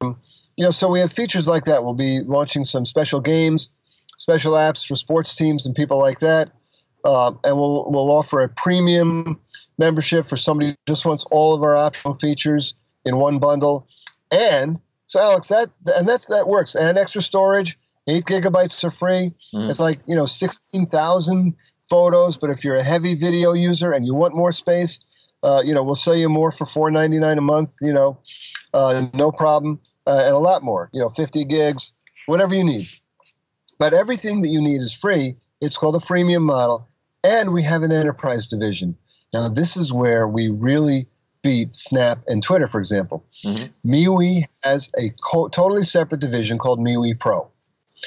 [0.00, 0.14] Um,
[0.56, 1.84] you know, so we have features like that.
[1.84, 3.70] We'll be launching some special games,
[4.16, 6.50] special apps for sports teams and people like that.
[7.04, 9.40] Uh, and we'll we'll offer a premium
[9.78, 13.88] membership for somebody who just wants all of our optional features in one bundle.
[14.30, 16.74] And so, Alex, that and that's that works.
[16.74, 19.32] And extra storage, eight gigabytes are free.
[19.54, 19.68] Mm.
[19.68, 21.54] It's like you know sixteen thousand
[21.90, 22.38] photos.
[22.38, 25.04] But if you're a heavy video user and you want more space,
[25.42, 27.74] uh, you know, we'll sell you more for four ninety nine a month.
[27.80, 28.18] You know,
[28.72, 30.88] uh, no problem, uh, and a lot more.
[30.92, 31.92] You know, fifty gigs,
[32.26, 32.88] whatever you need.
[33.78, 35.36] But everything that you need is free.
[35.60, 36.88] It's called a freemium model,
[37.22, 38.96] and we have an enterprise division.
[39.32, 41.08] Now, this is where we really
[41.42, 43.24] beat Snap and Twitter, for example.
[43.44, 47.48] mm hmm MeWe has a co- totally separate division called MeWe Pro.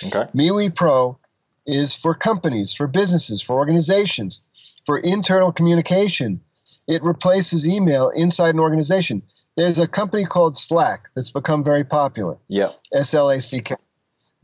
[0.04, 0.28] Okay.
[0.34, 1.18] MeWe Pro
[1.66, 4.42] is for companies, for businesses, for organizations,
[4.86, 6.42] for internal communication.
[6.88, 9.24] It replaces email inside an organization.
[9.58, 12.38] There's a company called Slack that's become very popular.
[12.48, 12.72] Yeah.
[12.94, 13.76] S L A C K.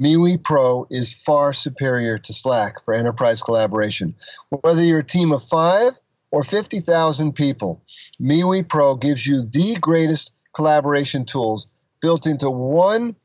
[0.02, 4.16] MeWe Pro is far superior to Slack for enterprise collaboration.
[4.50, 5.92] Whether you're a team of five
[6.32, 7.84] or 50,000 people,
[8.22, 11.68] MeWe Pro gives you the greatest collaboration tools
[12.02, 13.16] built into one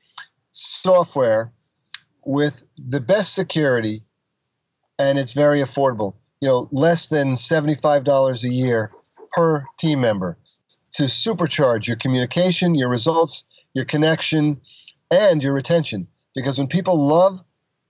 [0.50, 1.52] software
[2.24, 4.02] with the best security,
[4.98, 6.14] and it's very affordable.
[6.40, 8.90] You know, less than $75 a year
[9.32, 10.38] per team member
[10.94, 14.60] to supercharge your communication, your results, your connection,
[15.10, 16.08] and your retention.
[16.34, 17.40] Because when people love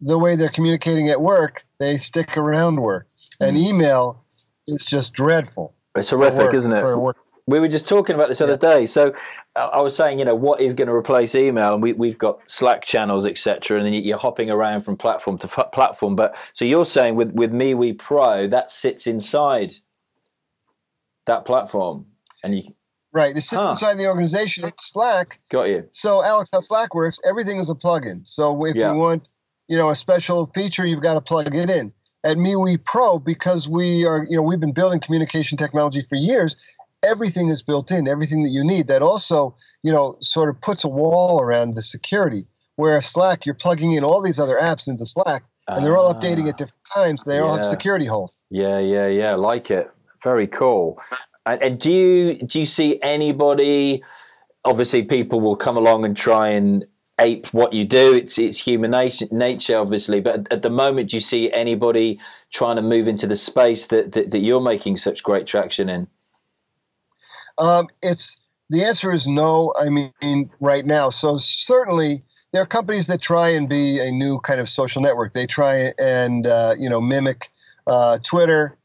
[0.00, 3.08] the way they're communicating at work, they stick around work.
[3.40, 3.66] And mm-hmm.
[3.66, 4.24] email
[4.66, 5.74] is just dreadful.
[5.94, 7.16] It's horrific, work, isn't it?
[7.46, 8.86] we were just talking about this other day.
[8.86, 9.14] So
[9.54, 11.74] I was saying, you know, what is going to replace email?
[11.74, 13.78] And we, we've got Slack channels, etc.
[13.78, 16.16] And then you're hopping around from platform to f- platform.
[16.16, 19.74] But so you're saying with with MeWe Pro, that sits inside
[21.26, 22.06] that platform,
[22.42, 22.62] and you.
[23.12, 23.70] Right, it sits huh.
[23.70, 24.64] inside the organization.
[24.66, 25.38] It's Slack.
[25.48, 25.88] Got you.
[25.90, 27.18] So, Alex, how Slack works?
[27.26, 28.28] Everything is a plugin.
[28.28, 28.92] So, if yeah.
[28.92, 29.26] you want,
[29.68, 31.94] you know, a special feature, you've got to plug it in
[32.26, 36.56] at MeWe Pro because we are, you know, we've been building communication technology for years
[37.06, 38.88] everything is built in, everything that you need.
[38.88, 42.46] That also, you know, sort of puts a wall around the security.
[42.76, 46.46] Where Slack, you're plugging in all these other apps into Slack, and they're all updating
[46.46, 46.58] at ah.
[46.58, 47.24] different times.
[47.24, 47.40] They yeah.
[47.40, 48.38] all have security holes.
[48.50, 49.34] Yeah, yeah, yeah.
[49.34, 49.90] Like it.
[50.22, 51.00] Very cool.
[51.46, 54.02] And, and do you do you see anybody?
[54.66, 56.84] Obviously, people will come along and try and
[57.18, 58.14] ape what you do.
[58.14, 58.90] It's it's human
[59.30, 60.20] nature, obviously.
[60.20, 62.20] But at the moment, do you see anybody
[62.52, 66.08] trying to move into the space that, that, that you're making such great traction in?
[67.58, 68.36] Um, it's
[68.70, 69.72] the answer is no.
[69.78, 71.10] I mean, right now.
[71.10, 75.32] So certainly there are companies that try and be a new kind of social network.
[75.32, 77.50] They try and uh, you know mimic
[77.86, 78.76] uh, Twitter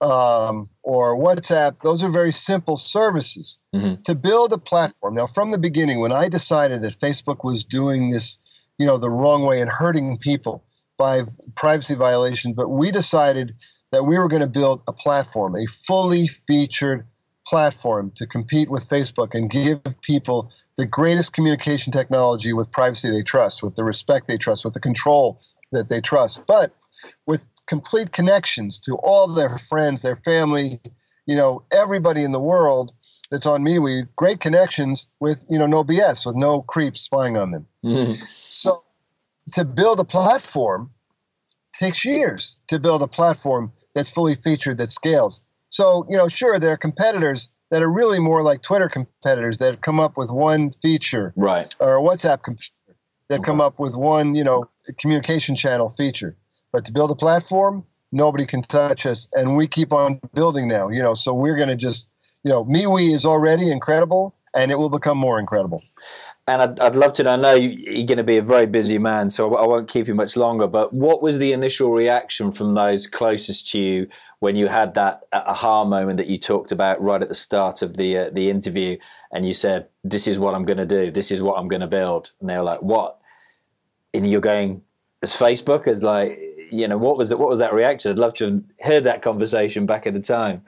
[0.00, 1.78] um, or WhatsApp.
[1.80, 4.02] Those are very simple services mm-hmm.
[4.02, 5.14] to build a platform.
[5.14, 8.38] Now, from the beginning, when I decided that Facebook was doing this,
[8.78, 10.64] you know, the wrong way and hurting people
[10.96, 11.22] by
[11.54, 13.54] privacy violations, but we decided
[13.92, 17.06] that we were going to build a platform, a fully featured
[17.46, 23.22] platform to compete with Facebook and give people the greatest communication technology with privacy they
[23.22, 25.40] trust, with the respect they trust, with the control
[25.72, 26.72] that they trust, but
[27.26, 30.80] with complete connections to all their friends, their family,
[31.24, 32.92] you know, everybody in the world
[33.30, 37.52] that's on MeWe, great connections with, you know, no BS, with no creeps spying on
[37.52, 37.66] them.
[37.84, 38.20] Mm-hmm.
[38.48, 38.80] So
[39.52, 40.90] to build a platform
[41.78, 45.40] takes years to build a platform that's fully featured that scales.
[45.70, 49.80] So, you know, sure, there are competitors that are really more like Twitter competitors that
[49.80, 51.72] come up with one feature, right?
[51.78, 52.96] Or a WhatsApp competitor
[53.28, 54.68] that come up with one, you know,
[54.98, 56.36] communication channel feature.
[56.72, 60.88] But to build a platform, nobody can touch us, and we keep on building now.
[60.88, 62.08] You know, so we're going to just,
[62.44, 65.82] you know, MeWe is already incredible, and it will become more incredible.
[66.46, 67.32] And I'd, I'd love to know.
[67.32, 70.14] I know you're going to be a very busy man, so I won't keep you
[70.14, 70.66] much longer.
[70.66, 74.08] But what was the initial reaction from those closest to you
[74.40, 77.96] when you had that aha moment that you talked about right at the start of
[77.96, 78.96] the uh, the interview,
[79.32, 81.12] and you said, "This is what I'm going to do.
[81.12, 83.18] This is what I'm going to build." And they were like, "What?"
[84.12, 84.82] And you're going,
[85.22, 87.38] "As Facebook as like." You know what was that?
[87.38, 88.12] What was that reaction?
[88.12, 90.62] I'd love to have heard that conversation back at the time.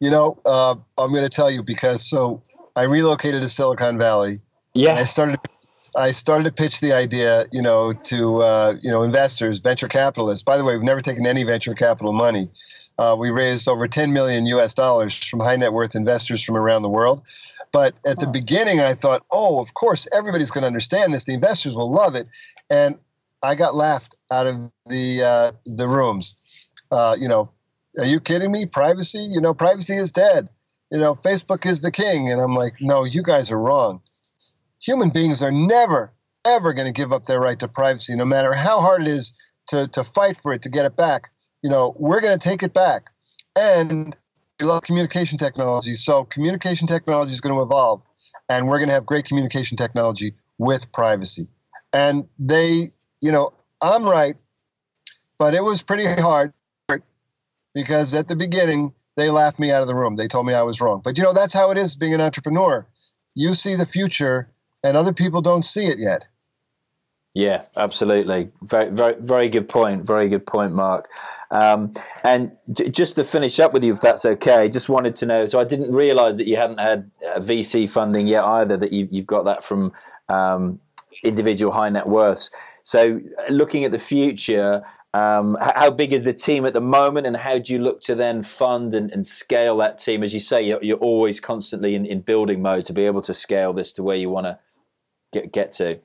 [0.00, 2.42] You know, uh, I'm going to tell you because so
[2.74, 4.38] I relocated to Silicon Valley.
[4.74, 4.94] Yeah.
[4.94, 5.40] I started
[5.96, 10.42] I started to pitch the idea, you know, to uh, you know investors, venture capitalists.
[10.42, 12.50] By the way, we've never taken any venture capital money.
[12.98, 14.74] Uh, we raised over 10 million U.S.
[14.74, 17.22] dollars from high net worth investors from around the world.
[17.72, 21.24] But at the beginning, I thought, oh, of course, everybody's going to understand this.
[21.24, 22.26] The investors will love it,
[22.68, 22.98] and
[23.42, 24.54] I got laughed out of
[24.86, 26.36] the uh, the rooms.
[26.90, 27.52] Uh, you know,
[27.98, 28.66] are you kidding me?
[28.66, 29.26] Privacy?
[29.30, 30.48] You know, privacy is dead
[30.90, 32.30] you know, Facebook is the king.
[32.30, 34.02] And I'm like, no, you guys are wrong.
[34.82, 36.12] Human beings are never,
[36.44, 39.32] ever going to give up their right to privacy, no matter how hard it is
[39.68, 41.30] to, to fight for it, to get it back.
[41.62, 43.10] You know, we're going to take it back.
[43.54, 44.16] And
[44.58, 45.94] we love communication technology.
[45.94, 48.02] So communication technology is going to evolve.
[48.48, 51.46] And we're going to have great communication technology with privacy.
[51.92, 52.86] And they,
[53.20, 53.52] you know,
[53.82, 54.34] I'm right,
[55.38, 56.52] but it was pretty hard
[57.74, 60.16] because at the beginning, they laughed me out of the room.
[60.16, 61.02] They told me I was wrong.
[61.04, 62.86] But you know, that's how it is being an entrepreneur.
[63.34, 64.50] You see the future
[64.82, 66.26] and other people don't see it yet.
[67.32, 68.50] Yeah, absolutely.
[68.62, 70.04] Very, very, very good point.
[70.04, 71.08] Very good point, Mark.
[71.52, 75.46] Um, and just to finish up with you, if that's okay, just wanted to know.
[75.46, 78.76] So I didn't realise that you hadn't had VC funding yet either.
[78.76, 79.92] That you, have got that from
[80.28, 80.80] um,
[81.22, 82.50] individual high net worths.
[82.90, 84.82] So, looking at the future,
[85.14, 88.16] um, how big is the team at the moment, and how do you look to
[88.16, 90.24] then fund and, and scale that team?
[90.24, 93.32] As you say, you're, you're always constantly in, in, building mode to be able to
[93.32, 94.58] scale this to where you want to
[95.32, 96.00] get get to.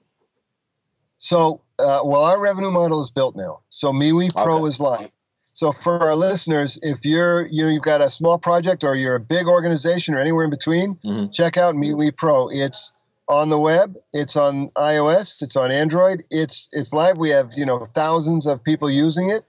[1.17, 3.61] So, uh, well, our revenue model is built now.
[3.69, 4.67] So, MeWe Pro okay.
[4.67, 5.09] is live.
[5.53, 9.15] So, for our listeners, if you're you know, you've got a small project or you're
[9.15, 11.31] a big organization or anywhere in between, mm-hmm.
[11.31, 12.49] check out MeWe Pro.
[12.49, 12.93] It's
[13.27, 13.95] on the web.
[14.13, 15.41] It's on iOS.
[15.41, 16.23] It's on Android.
[16.29, 17.17] It's it's live.
[17.17, 19.43] We have you know thousands of people using it.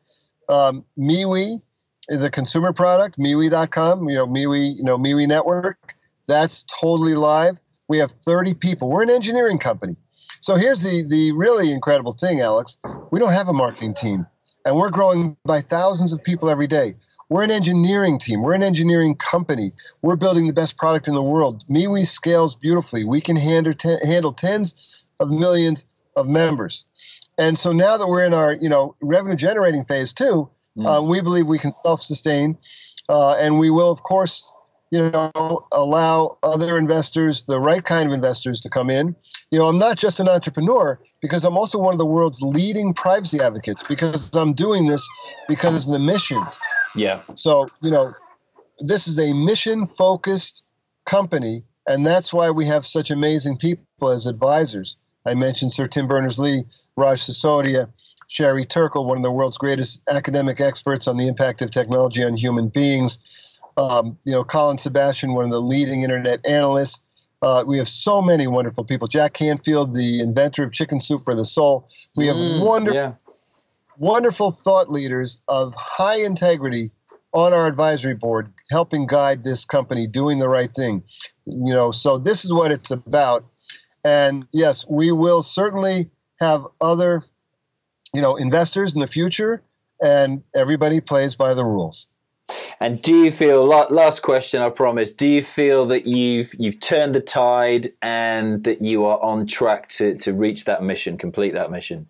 [0.49, 1.61] Um, MeWe
[2.09, 3.18] is a consumer product.
[3.18, 4.09] MeWe.com.
[4.09, 4.77] You know MeWe.
[4.77, 5.95] You know MeWe Network.
[6.27, 7.59] That's totally live.
[7.89, 8.91] We have 30 people.
[8.91, 9.97] We're an engineering company.
[10.41, 12.79] So here's the the really incredible thing, Alex.
[13.11, 14.27] We don't have a marketing team,
[14.64, 16.95] and we're growing by thousands of people every day.
[17.29, 18.43] We're an engineering team.
[18.43, 19.72] We're an engineering company.
[20.01, 21.64] We're building the best product in the world.
[21.68, 23.05] MeWe scales beautifully.
[23.05, 24.74] We can handle, ten, handle tens
[25.18, 26.85] of millions of members.
[27.37, 30.49] And so now that we're in our, you know, revenue generating phase two,
[30.79, 30.87] mm.
[30.87, 32.57] uh, we believe we can self-sustain,
[33.09, 34.51] uh, and we will, of course,
[34.91, 39.16] you know, allow other investors, the right kind of investors, to come in.
[39.51, 42.95] You know, I'm not just an entrepreneur because I'm also one of the world's leading
[42.95, 45.07] privacy advocates because I'm doing this
[45.49, 46.41] because of the mission.
[46.97, 47.22] Yeah.
[47.34, 48.09] So, you know,
[48.78, 50.64] this is a mission focused
[51.05, 54.97] company, and that's why we have such amazing people as advisors.
[55.24, 56.64] I mentioned Sir Tim Berners Lee,
[56.97, 57.88] Raj Sisodia,
[58.28, 62.36] Sherry Turkle, one of the world's greatest academic experts on the impact of technology on
[62.36, 63.18] human beings.
[63.76, 67.03] Um, you know, Colin Sebastian, one of the leading internet analysts.
[67.42, 69.07] Uh, we have so many wonderful people.
[69.07, 71.88] Jack Canfield, the inventor of Chicken Soup for the Soul.
[72.16, 73.12] We have mm, wonderful, yeah
[73.99, 76.90] wonderful thought leaders of high integrity
[77.32, 81.03] on our advisory board helping guide this company doing the right thing
[81.47, 83.44] you know so this is what it's about.
[84.05, 87.22] And yes we will certainly have other
[88.14, 89.62] you know investors in the future
[90.03, 92.07] and everybody plays by the rules.
[92.78, 97.14] And do you feel last question I promise do you feel that you've you've turned
[97.14, 101.70] the tide and that you are on track to to reach that mission complete that
[101.70, 102.07] mission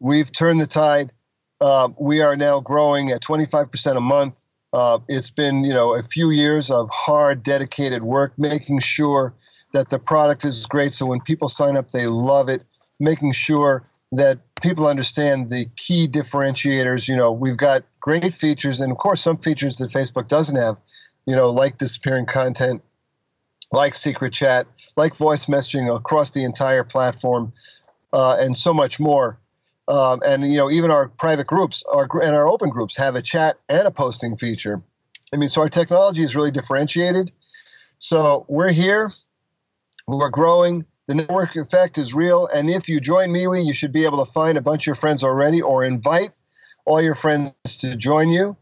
[0.00, 1.12] We've turned the tide.
[1.60, 4.40] Uh, we are now growing at 25% a month.
[4.72, 9.34] Uh, it's been, you know, a few years of hard, dedicated work, making sure
[9.72, 10.92] that the product is great.
[10.92, 12.64] So when people sign up, they love it.
[13.00, 13.82] Making sure
[14.12, 17.08] that people understand the key differentiators.
[17.08, 20.76] You know, we've got great features, and of course, some features that Facebook doesn't have.
[21.26, 22.82] You know, like disappearing content,
[23.70, 27.52] like secret chat, like voice messaging across the entire platform,
[28.12, 29.38] uh, and so much more.
[29.88, 33.22] Um, and you know even our private groups our, and our open groups have a
[33.22, 34.82] chat and a posting feature.
[35.32, 37.32] I mean, so our technology is really differentiated.
[37.98, 39.10] So we're here,
[40.06, 40.84] we're growing.
[41.06, 44.30] The network effect is real, and if you join MeWe, you should be able to
[44.30, 46.30] find a bunch of your friends already, or invite
[46.84, 48.56] all your friends to join you.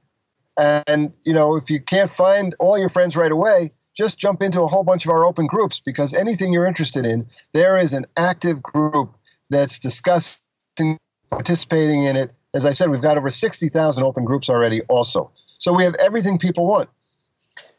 [0.56, 4.62] And you know, if you can't find all your friends right away, just jump into
[4.62, 8.06] a whole bunch of our open groups because anything you're interested in, there is an
[8.16, 9.14] active group
[9.50, 10.98] that's discussing,
[11.30, 12.32] participating in it.
[12.54, 15.30] As I said, we've got over 60,000 open groups already, also.
[15.58, 16.88] So we have everything people want.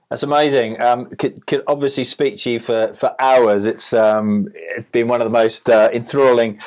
[0.09, 0.79] That's amazing.
[0.79, 3.65] Um, could, could obviously speak to you for, for hours.
[3.65, 6.61] It's, um, it's been one of the most uh, enthralling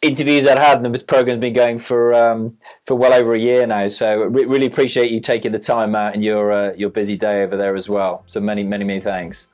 [0.00, 2.56] interviews I've had, and the program's been going for um,
[2.86, 3.88] for well over a year now.
[3.88, 7.42] So re- really appreciate you taking the time out in your uh, your busy day
[7.42, 8.22] over there as well.
[8.26, 9.48] So many many many thanks.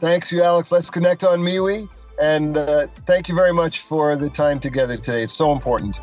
[0.00, 0.72] Thanks you, Alex.
[0.72, 1.86] Let's connect on MeWe,
[2.20, 5.22] and uh, thank you very much for the time together today.
[5.22, 6.00] It's so important.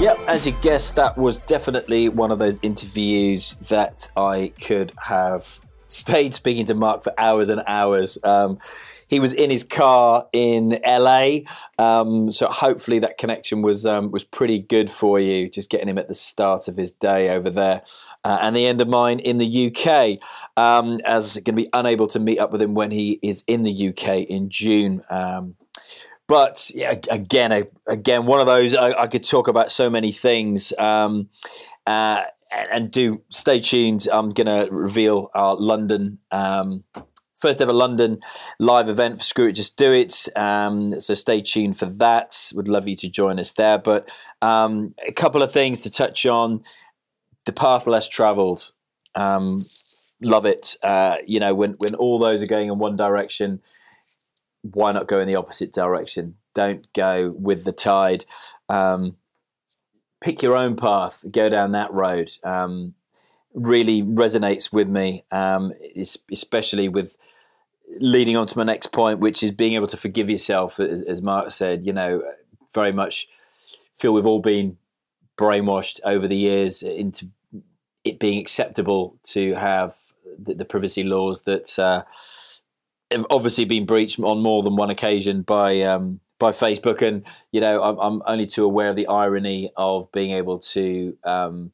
[0.00, 5.60] Yep, as you guessed, that was definitely one of those interviews that I could have
[5.88, 8.16] stayed speaking to Mark for hours and hours.
[8.22, 8.58] Um,
[9.08, 11.38] he was in his car in LA,
[11.78, 15.48] um, so hopefully that connection was um, was pretty good for you.
[15.48, 17.82] Just getting him at the start of his day over there,
[18.24, 20.18] uh, and the end of mine in the UK.
[20.56, 23.62] Um, as going to be unable to meet up with him when he is in
[23.62, 25.02] the UK in June.
[25.10, 25.56] Um,
[26.26, 30.72] but yeah, again, again, one of those I, I could talk about so many things.
[30.78, 31.30] Um,
[31.86, 34.06] uh, and do stay tuned.
[34.12, 36.84] I'm going to reveal our London um,
[37.38, 38.20] first ever London
[38.58, 40.28] live event for Screw It Just Do It.
[40.36, 42.50] Um, so stay tuned for that.
[42.54, 43.78] Would love you to join us there.
[43.78, 44.10] But
[44.42, 46.62] um, a couple of things to touch on:
[47.46, 48.72] the path less travelled.
[49.14, 49.58] Um,
[50.22, 50.76] love it.
[50.82, 53.60] Uh, you know, when when all those are going in one direction
[54.62, 56.36] why not go in the opposite direction?
[56.54, 58.24] Don't go with the tide.
[58.68, 59.16] Um,
[60.20, 61.24] pick your own path.
[61.30, 62.30] Go down that road.
[62.42, 62.94] Um,
[63.54, 65.72] really resonates with me, um,
[66.30, 67.16] especially with
[68.00, 70.78] leading on to my next point, which is being able to forgive yourself.
[70.80, 72.22] As, as Mark said, you know,
[72.74, 73.28] very much
[73.94, 74.76] feel we've all been
[75.36, 77.28] brainwashed over the years into
[78.04, 79.94] it being acceptable to have
[80.38, 81.78] the, the privacy laws that.
[81.78, 82.04] Uh,
[83.10, 87.60] have obviously been breached on more than one occasion by um, by Facebook, and you
[87.60, 91.72] know I'm, I'm, only too aware of the irony of being able to um,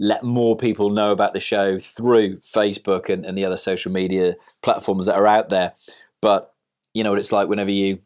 [0.00, 4.34] let more people know about the show through Facebook and, and the other social media
[4.62, 5.74] platforms that are out there.
[6.22, 6.54] But
[6.94, 8.00] you know what it's like whenever you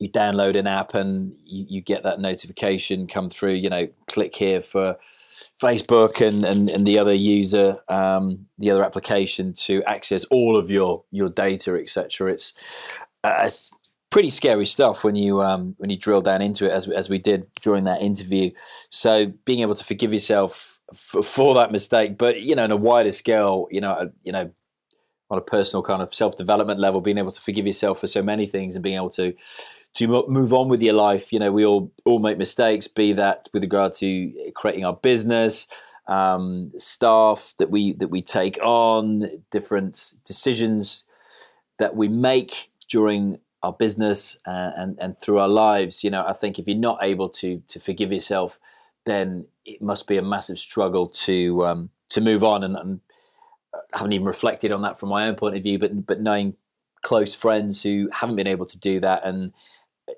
[0.00, 3.54] you download an app and you, you get that notification come through.
[3.54, 4.98] You know, click here for
[5.62, 10.68] Facebook and, and, and the other user, um, the other application to access all of
[10.68, 12.32] your your data, etc.
[12.32, 12.54] It's
[13.22, 13.50] uh,
[14.14, 17.18] pretty scary stuff when you um, when you drill down into it, as as we
[17.18, 18.48] did during that interview.
[18.88, 22.76] So being able to forgive yourself for, for that mistake, but you know, on a
[22.76, 24.52] wider scale, you know, you know,
[25.30, 28.22] on a personal kind of self development level, being able to forgive yourself for so
[28.22, 29.34] many things and being able to
[29.94, 31.32] to move on with your life.
[31.32, 35.66] You know, we all all make mistakes, be that with regard to creating our business,
[36.06, 41.02] um, staff that we that we take on, different decisions
[41.78, 46.04] that we make during our business uh, and and through our lives.
[46.04, 48.60] You know, I think if you're not able to to forgive yourself,
[49.06, 52.62] then it must be a massive struggle to um, to move on.
[52.62, 53.00] And, and
[53.74, 56.56] I haven't even reflected on that from my own point of view, but but knowing
[57.02, 59.52] close friends who haven't been able to do that and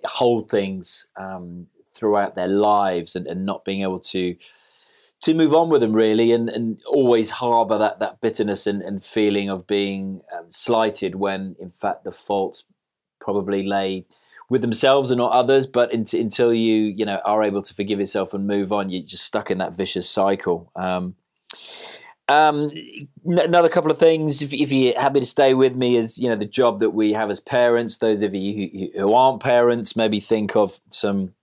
[0.04, 4.36] hold things um, throughout their lives and, and, not being able to
[5.22, 9.02] to move on with them really and, and always harbor that that bitterness and, and
[9.04, 12.64] feeling of being um, slighted when in fact the fault
[13.26, 14.06] probably lay
[14.48, 17.98] with themselves and not others but in, until you you know are able to forgive
[17.98, 21.16] yourself and move on you're just stuck in that vicious cycle um,
[22.28, 22.72] um,
[23.24, 26.34] another couple of things, if, if, you're happy to stay with me, is you know
[26.34, 27.98] the job that we have as parents.
[27.98, 31.34] Those of you who, who aren't parents, maybe think of some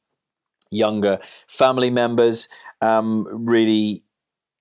[0.69, 2.49] younger family members.
[2.81, 4.03] Um, really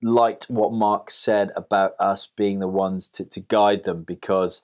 [0.01, 4.61] liked what Mark said about us being the ones to, to guide them because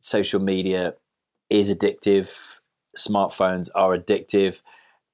[0.00, 0.94] social media
[1.50, 2.58] is addictive.
[2.96, 4.62] Smartphones are addictive,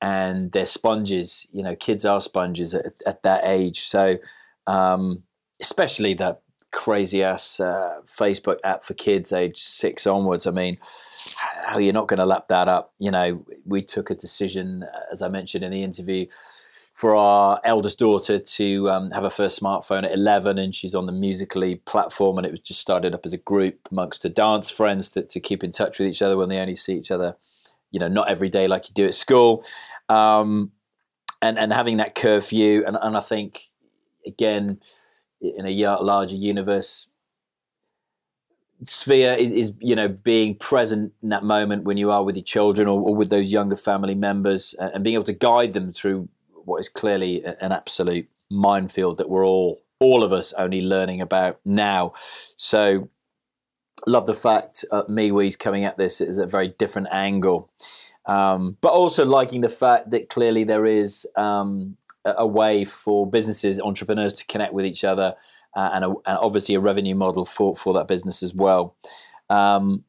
[0.01, 1.47] and they're sponges.
[1.53, 3.81] You know, kids are sponges at, at that age.
[3.81, 4.19] So.
[4.67, 5.25] Um,
[5.61, 6.41] especially that
[6.73, 10.47] crazy ass uh, Facebook app for kids age six onwards.
[10.47, 10.79] I mean,
[11.65, 12.95] how you're not going to lap that up?
[12.99, 16.27] You know, we took a decision, as I mentioned in the interview,
[16.93, 21.07] for our eldest daughter to um, have her first smartphone at 11 and she's on
[21.07, 24.71] the Musical.ly platform and it was just started up as a group amongst her dance
[24.71, 27.37] friends to, to keep in touch with each other when they only see each other
[27.91, 29.65] you know not every day like you do at school.
[30.09, 30.73] Um,
[31.43, 33.63] and and having that curfew and, and I think
[34.27, 34.81] again
[35.41, 37.07] in a larger universe
[38.85, 42.89] sphere is, you know being present in that moment when you are with your children
[42.89, 46.29] or, or, with those younger family members and being able to guide them through
[46.67, 51.61] what is clearly an absolute minefield that we're all all of us only learning about
[51.65, 52.13] now
[52.57, 53.09] so
[54.07, 57.71] love the fact uh, MeWe's coming at this is a very different angle
[58.27, 63.81] um, but also liking the fact that clearly there is um, a, way for businesses
[63.81, 65.35] entrepreneurs to connect with each other
[65.77, 68.97] uh, and, a, and, obviously a revenue model for, for that business as well.
[69.49, 70.05] Um,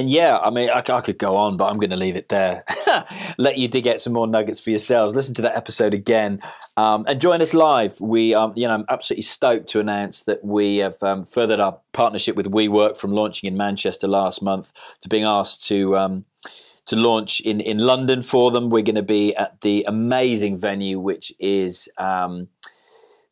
[0.00, 2.30] and yeah, I mean, I, I, could go on, but I'm going to leave it
[2.30, 2.64] there.
[3.38, 5.14] Let you dig out some more nuggets for yourselves.
[5.14, 6.40] Listen to that episode again,
[6.78, 8.00] um, and join us live.
[8.00, 11.78] We, um, you know, I'm absolutely stoked to announce that we have um, furthered our
[11.92, 14.72] partnership with WeWork from launching in Manchester last month
[15.02, 16.24] to being asked to um,
[16.86, 18.70] to launch in in London for them.
[18.70, 21.90] We're going to be at the amazing venue, which is.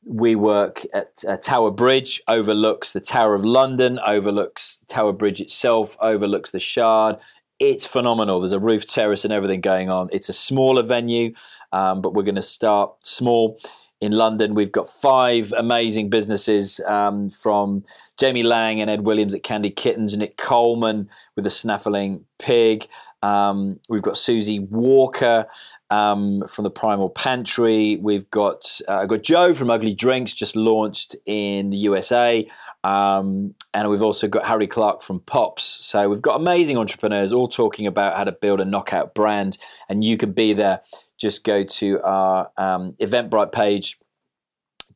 [0.07, 6.51] WeWork at uh, Tower Bridge, overlooks the Tower of London, overlooks Tower Bridge itself, overlooks
[6.51, 7.17] the Shard.
[7.59, 8.41] It's phenomenal.
[8.41, 10.09] There's a roof terrace and everything going on.
[10.13, 11.35] It's a smaller venue,
[11.73, 13.59] um, but we're going to start small.
[14.01, 17.83] In London, we've got five amazing businesses um, from
[18.17, 22.87] Jamie Lang and Ed Williams at Candy Kittens, Nick Coleman with the Snaffling Pig.
[23.23, 25.47] Um, we've got Susie Walker
[25.91, 27.97] um, from the Primal Pantry.
[27.97, 32.49] We've got uh, got Joe from Ugly Drinks, just launched in the USA.
[32.85, 35.65] Um, and we've also got Harry Clark from Pops.
[35.65, 39.59] So we've got amazing entrepreneurs all talking about how to build a knockout brand.
[39.89, 40.81] And you can be there.
[41.17, 43.99] Just go to our um, Eventbrite page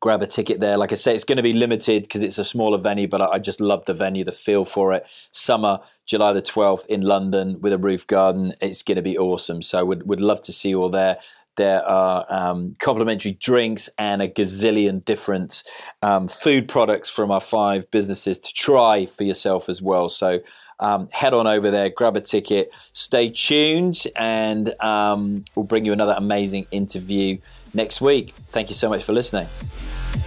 [0.03, 0.76] grab a ticket there.
[0.76, 3.38] Like I say, it's going to be limited because it's a smaller venue, but I,
[3.38, 5.07] just love the venue, the feel for it.
[5.30, 8.53] Summer, July the 12th in London with a roof garden.
[8.61, 9.62] It's going to be awesome.
[9.62, 11.18] So would would love to see you all there.
[11.57, 15.62] There are um, complimentary drinks and a gazillion different
[16.03, 20.09] um, food products from our five businesses to try for yourself as well.
[20.09, 20.40] So
[20.80, 25.92] um, head on over there, grab a ticket, stay tuned, and um, we'll bring you
[25.92, 27.38] another amazing interview
[27.72, 28.32] next week.
[28.34, 29.46] Thank you so much for listening.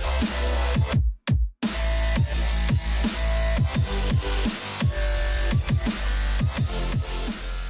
[0.08, 0.65] Thank you.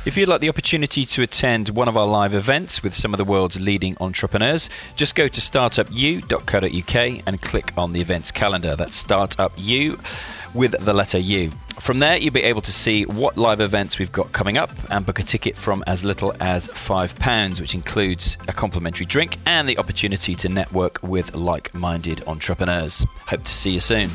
[0.05, 3.17] If you'd like the opportunity to attend one of our live events with some of
[3.17, 8.75] the world's leading entrepreneurs, just go to startupu.co.uk and click on the events calendar.
[8.75, 9.99] That's startupu
[10.53, 11.49] with the letter U.
[11.79, 15.07] From there, you'll be able to see what live events we've got coming up and
[15.07, 19.79] book a ticket from as little as £5, which includes a complimentary drink and the
[19.79, 23.07] opportunity to network with like minded entrepreneurs.
[23.25, 24.11] Hope to see you soon.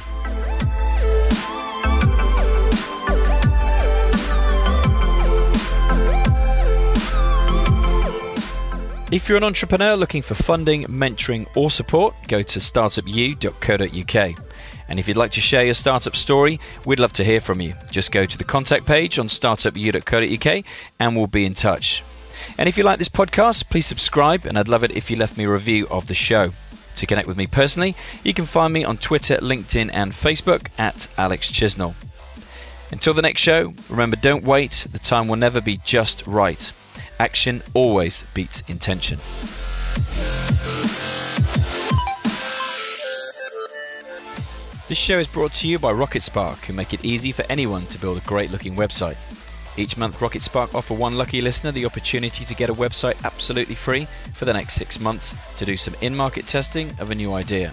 [9.12, 14.38] If you're an entrepreneur looking for funding, mentoring, or support, go to startupu.co.uk.
[14.88, 17.74] And if you'd like to share your startup story, we'd love to hear from you.
[17.90, 20.64] Just go to the contact page on startupu.co.uk
[21.00, 22.04] and we'll be in touch.
[22.56, 25.36] And if you like this podcast, please subscribe, and I'd love it if you left
[25.36, 26.52] me a review of the show.
[26.94, 31.08] To connect with me personally, you can find me on Twitter, LinkedIn, and Facebook at
[31.18, 31.94] Alex Chisnell.
[32.92, 36.72] Until the next show, remember don't wait, the time will never be just right.
[37.20, 39.18] Action always beats intention.
[44.88, 47.82] This show is brought to you by Rocket Spark, who make it easy for anyone
[47.88, 49.18] to build a great looking website.
[49.78, 53.74] Each month, Rocket Spark offer one lucky listener the opportunity to get a website absolutely
[53.74, 57.70] free for the next six months to do some in-market testing of a new idea.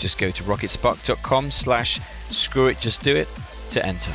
[0.00, 3.28] Just go to rocketspark.com slash screw it just do it
[3.70, 4.10] to enter.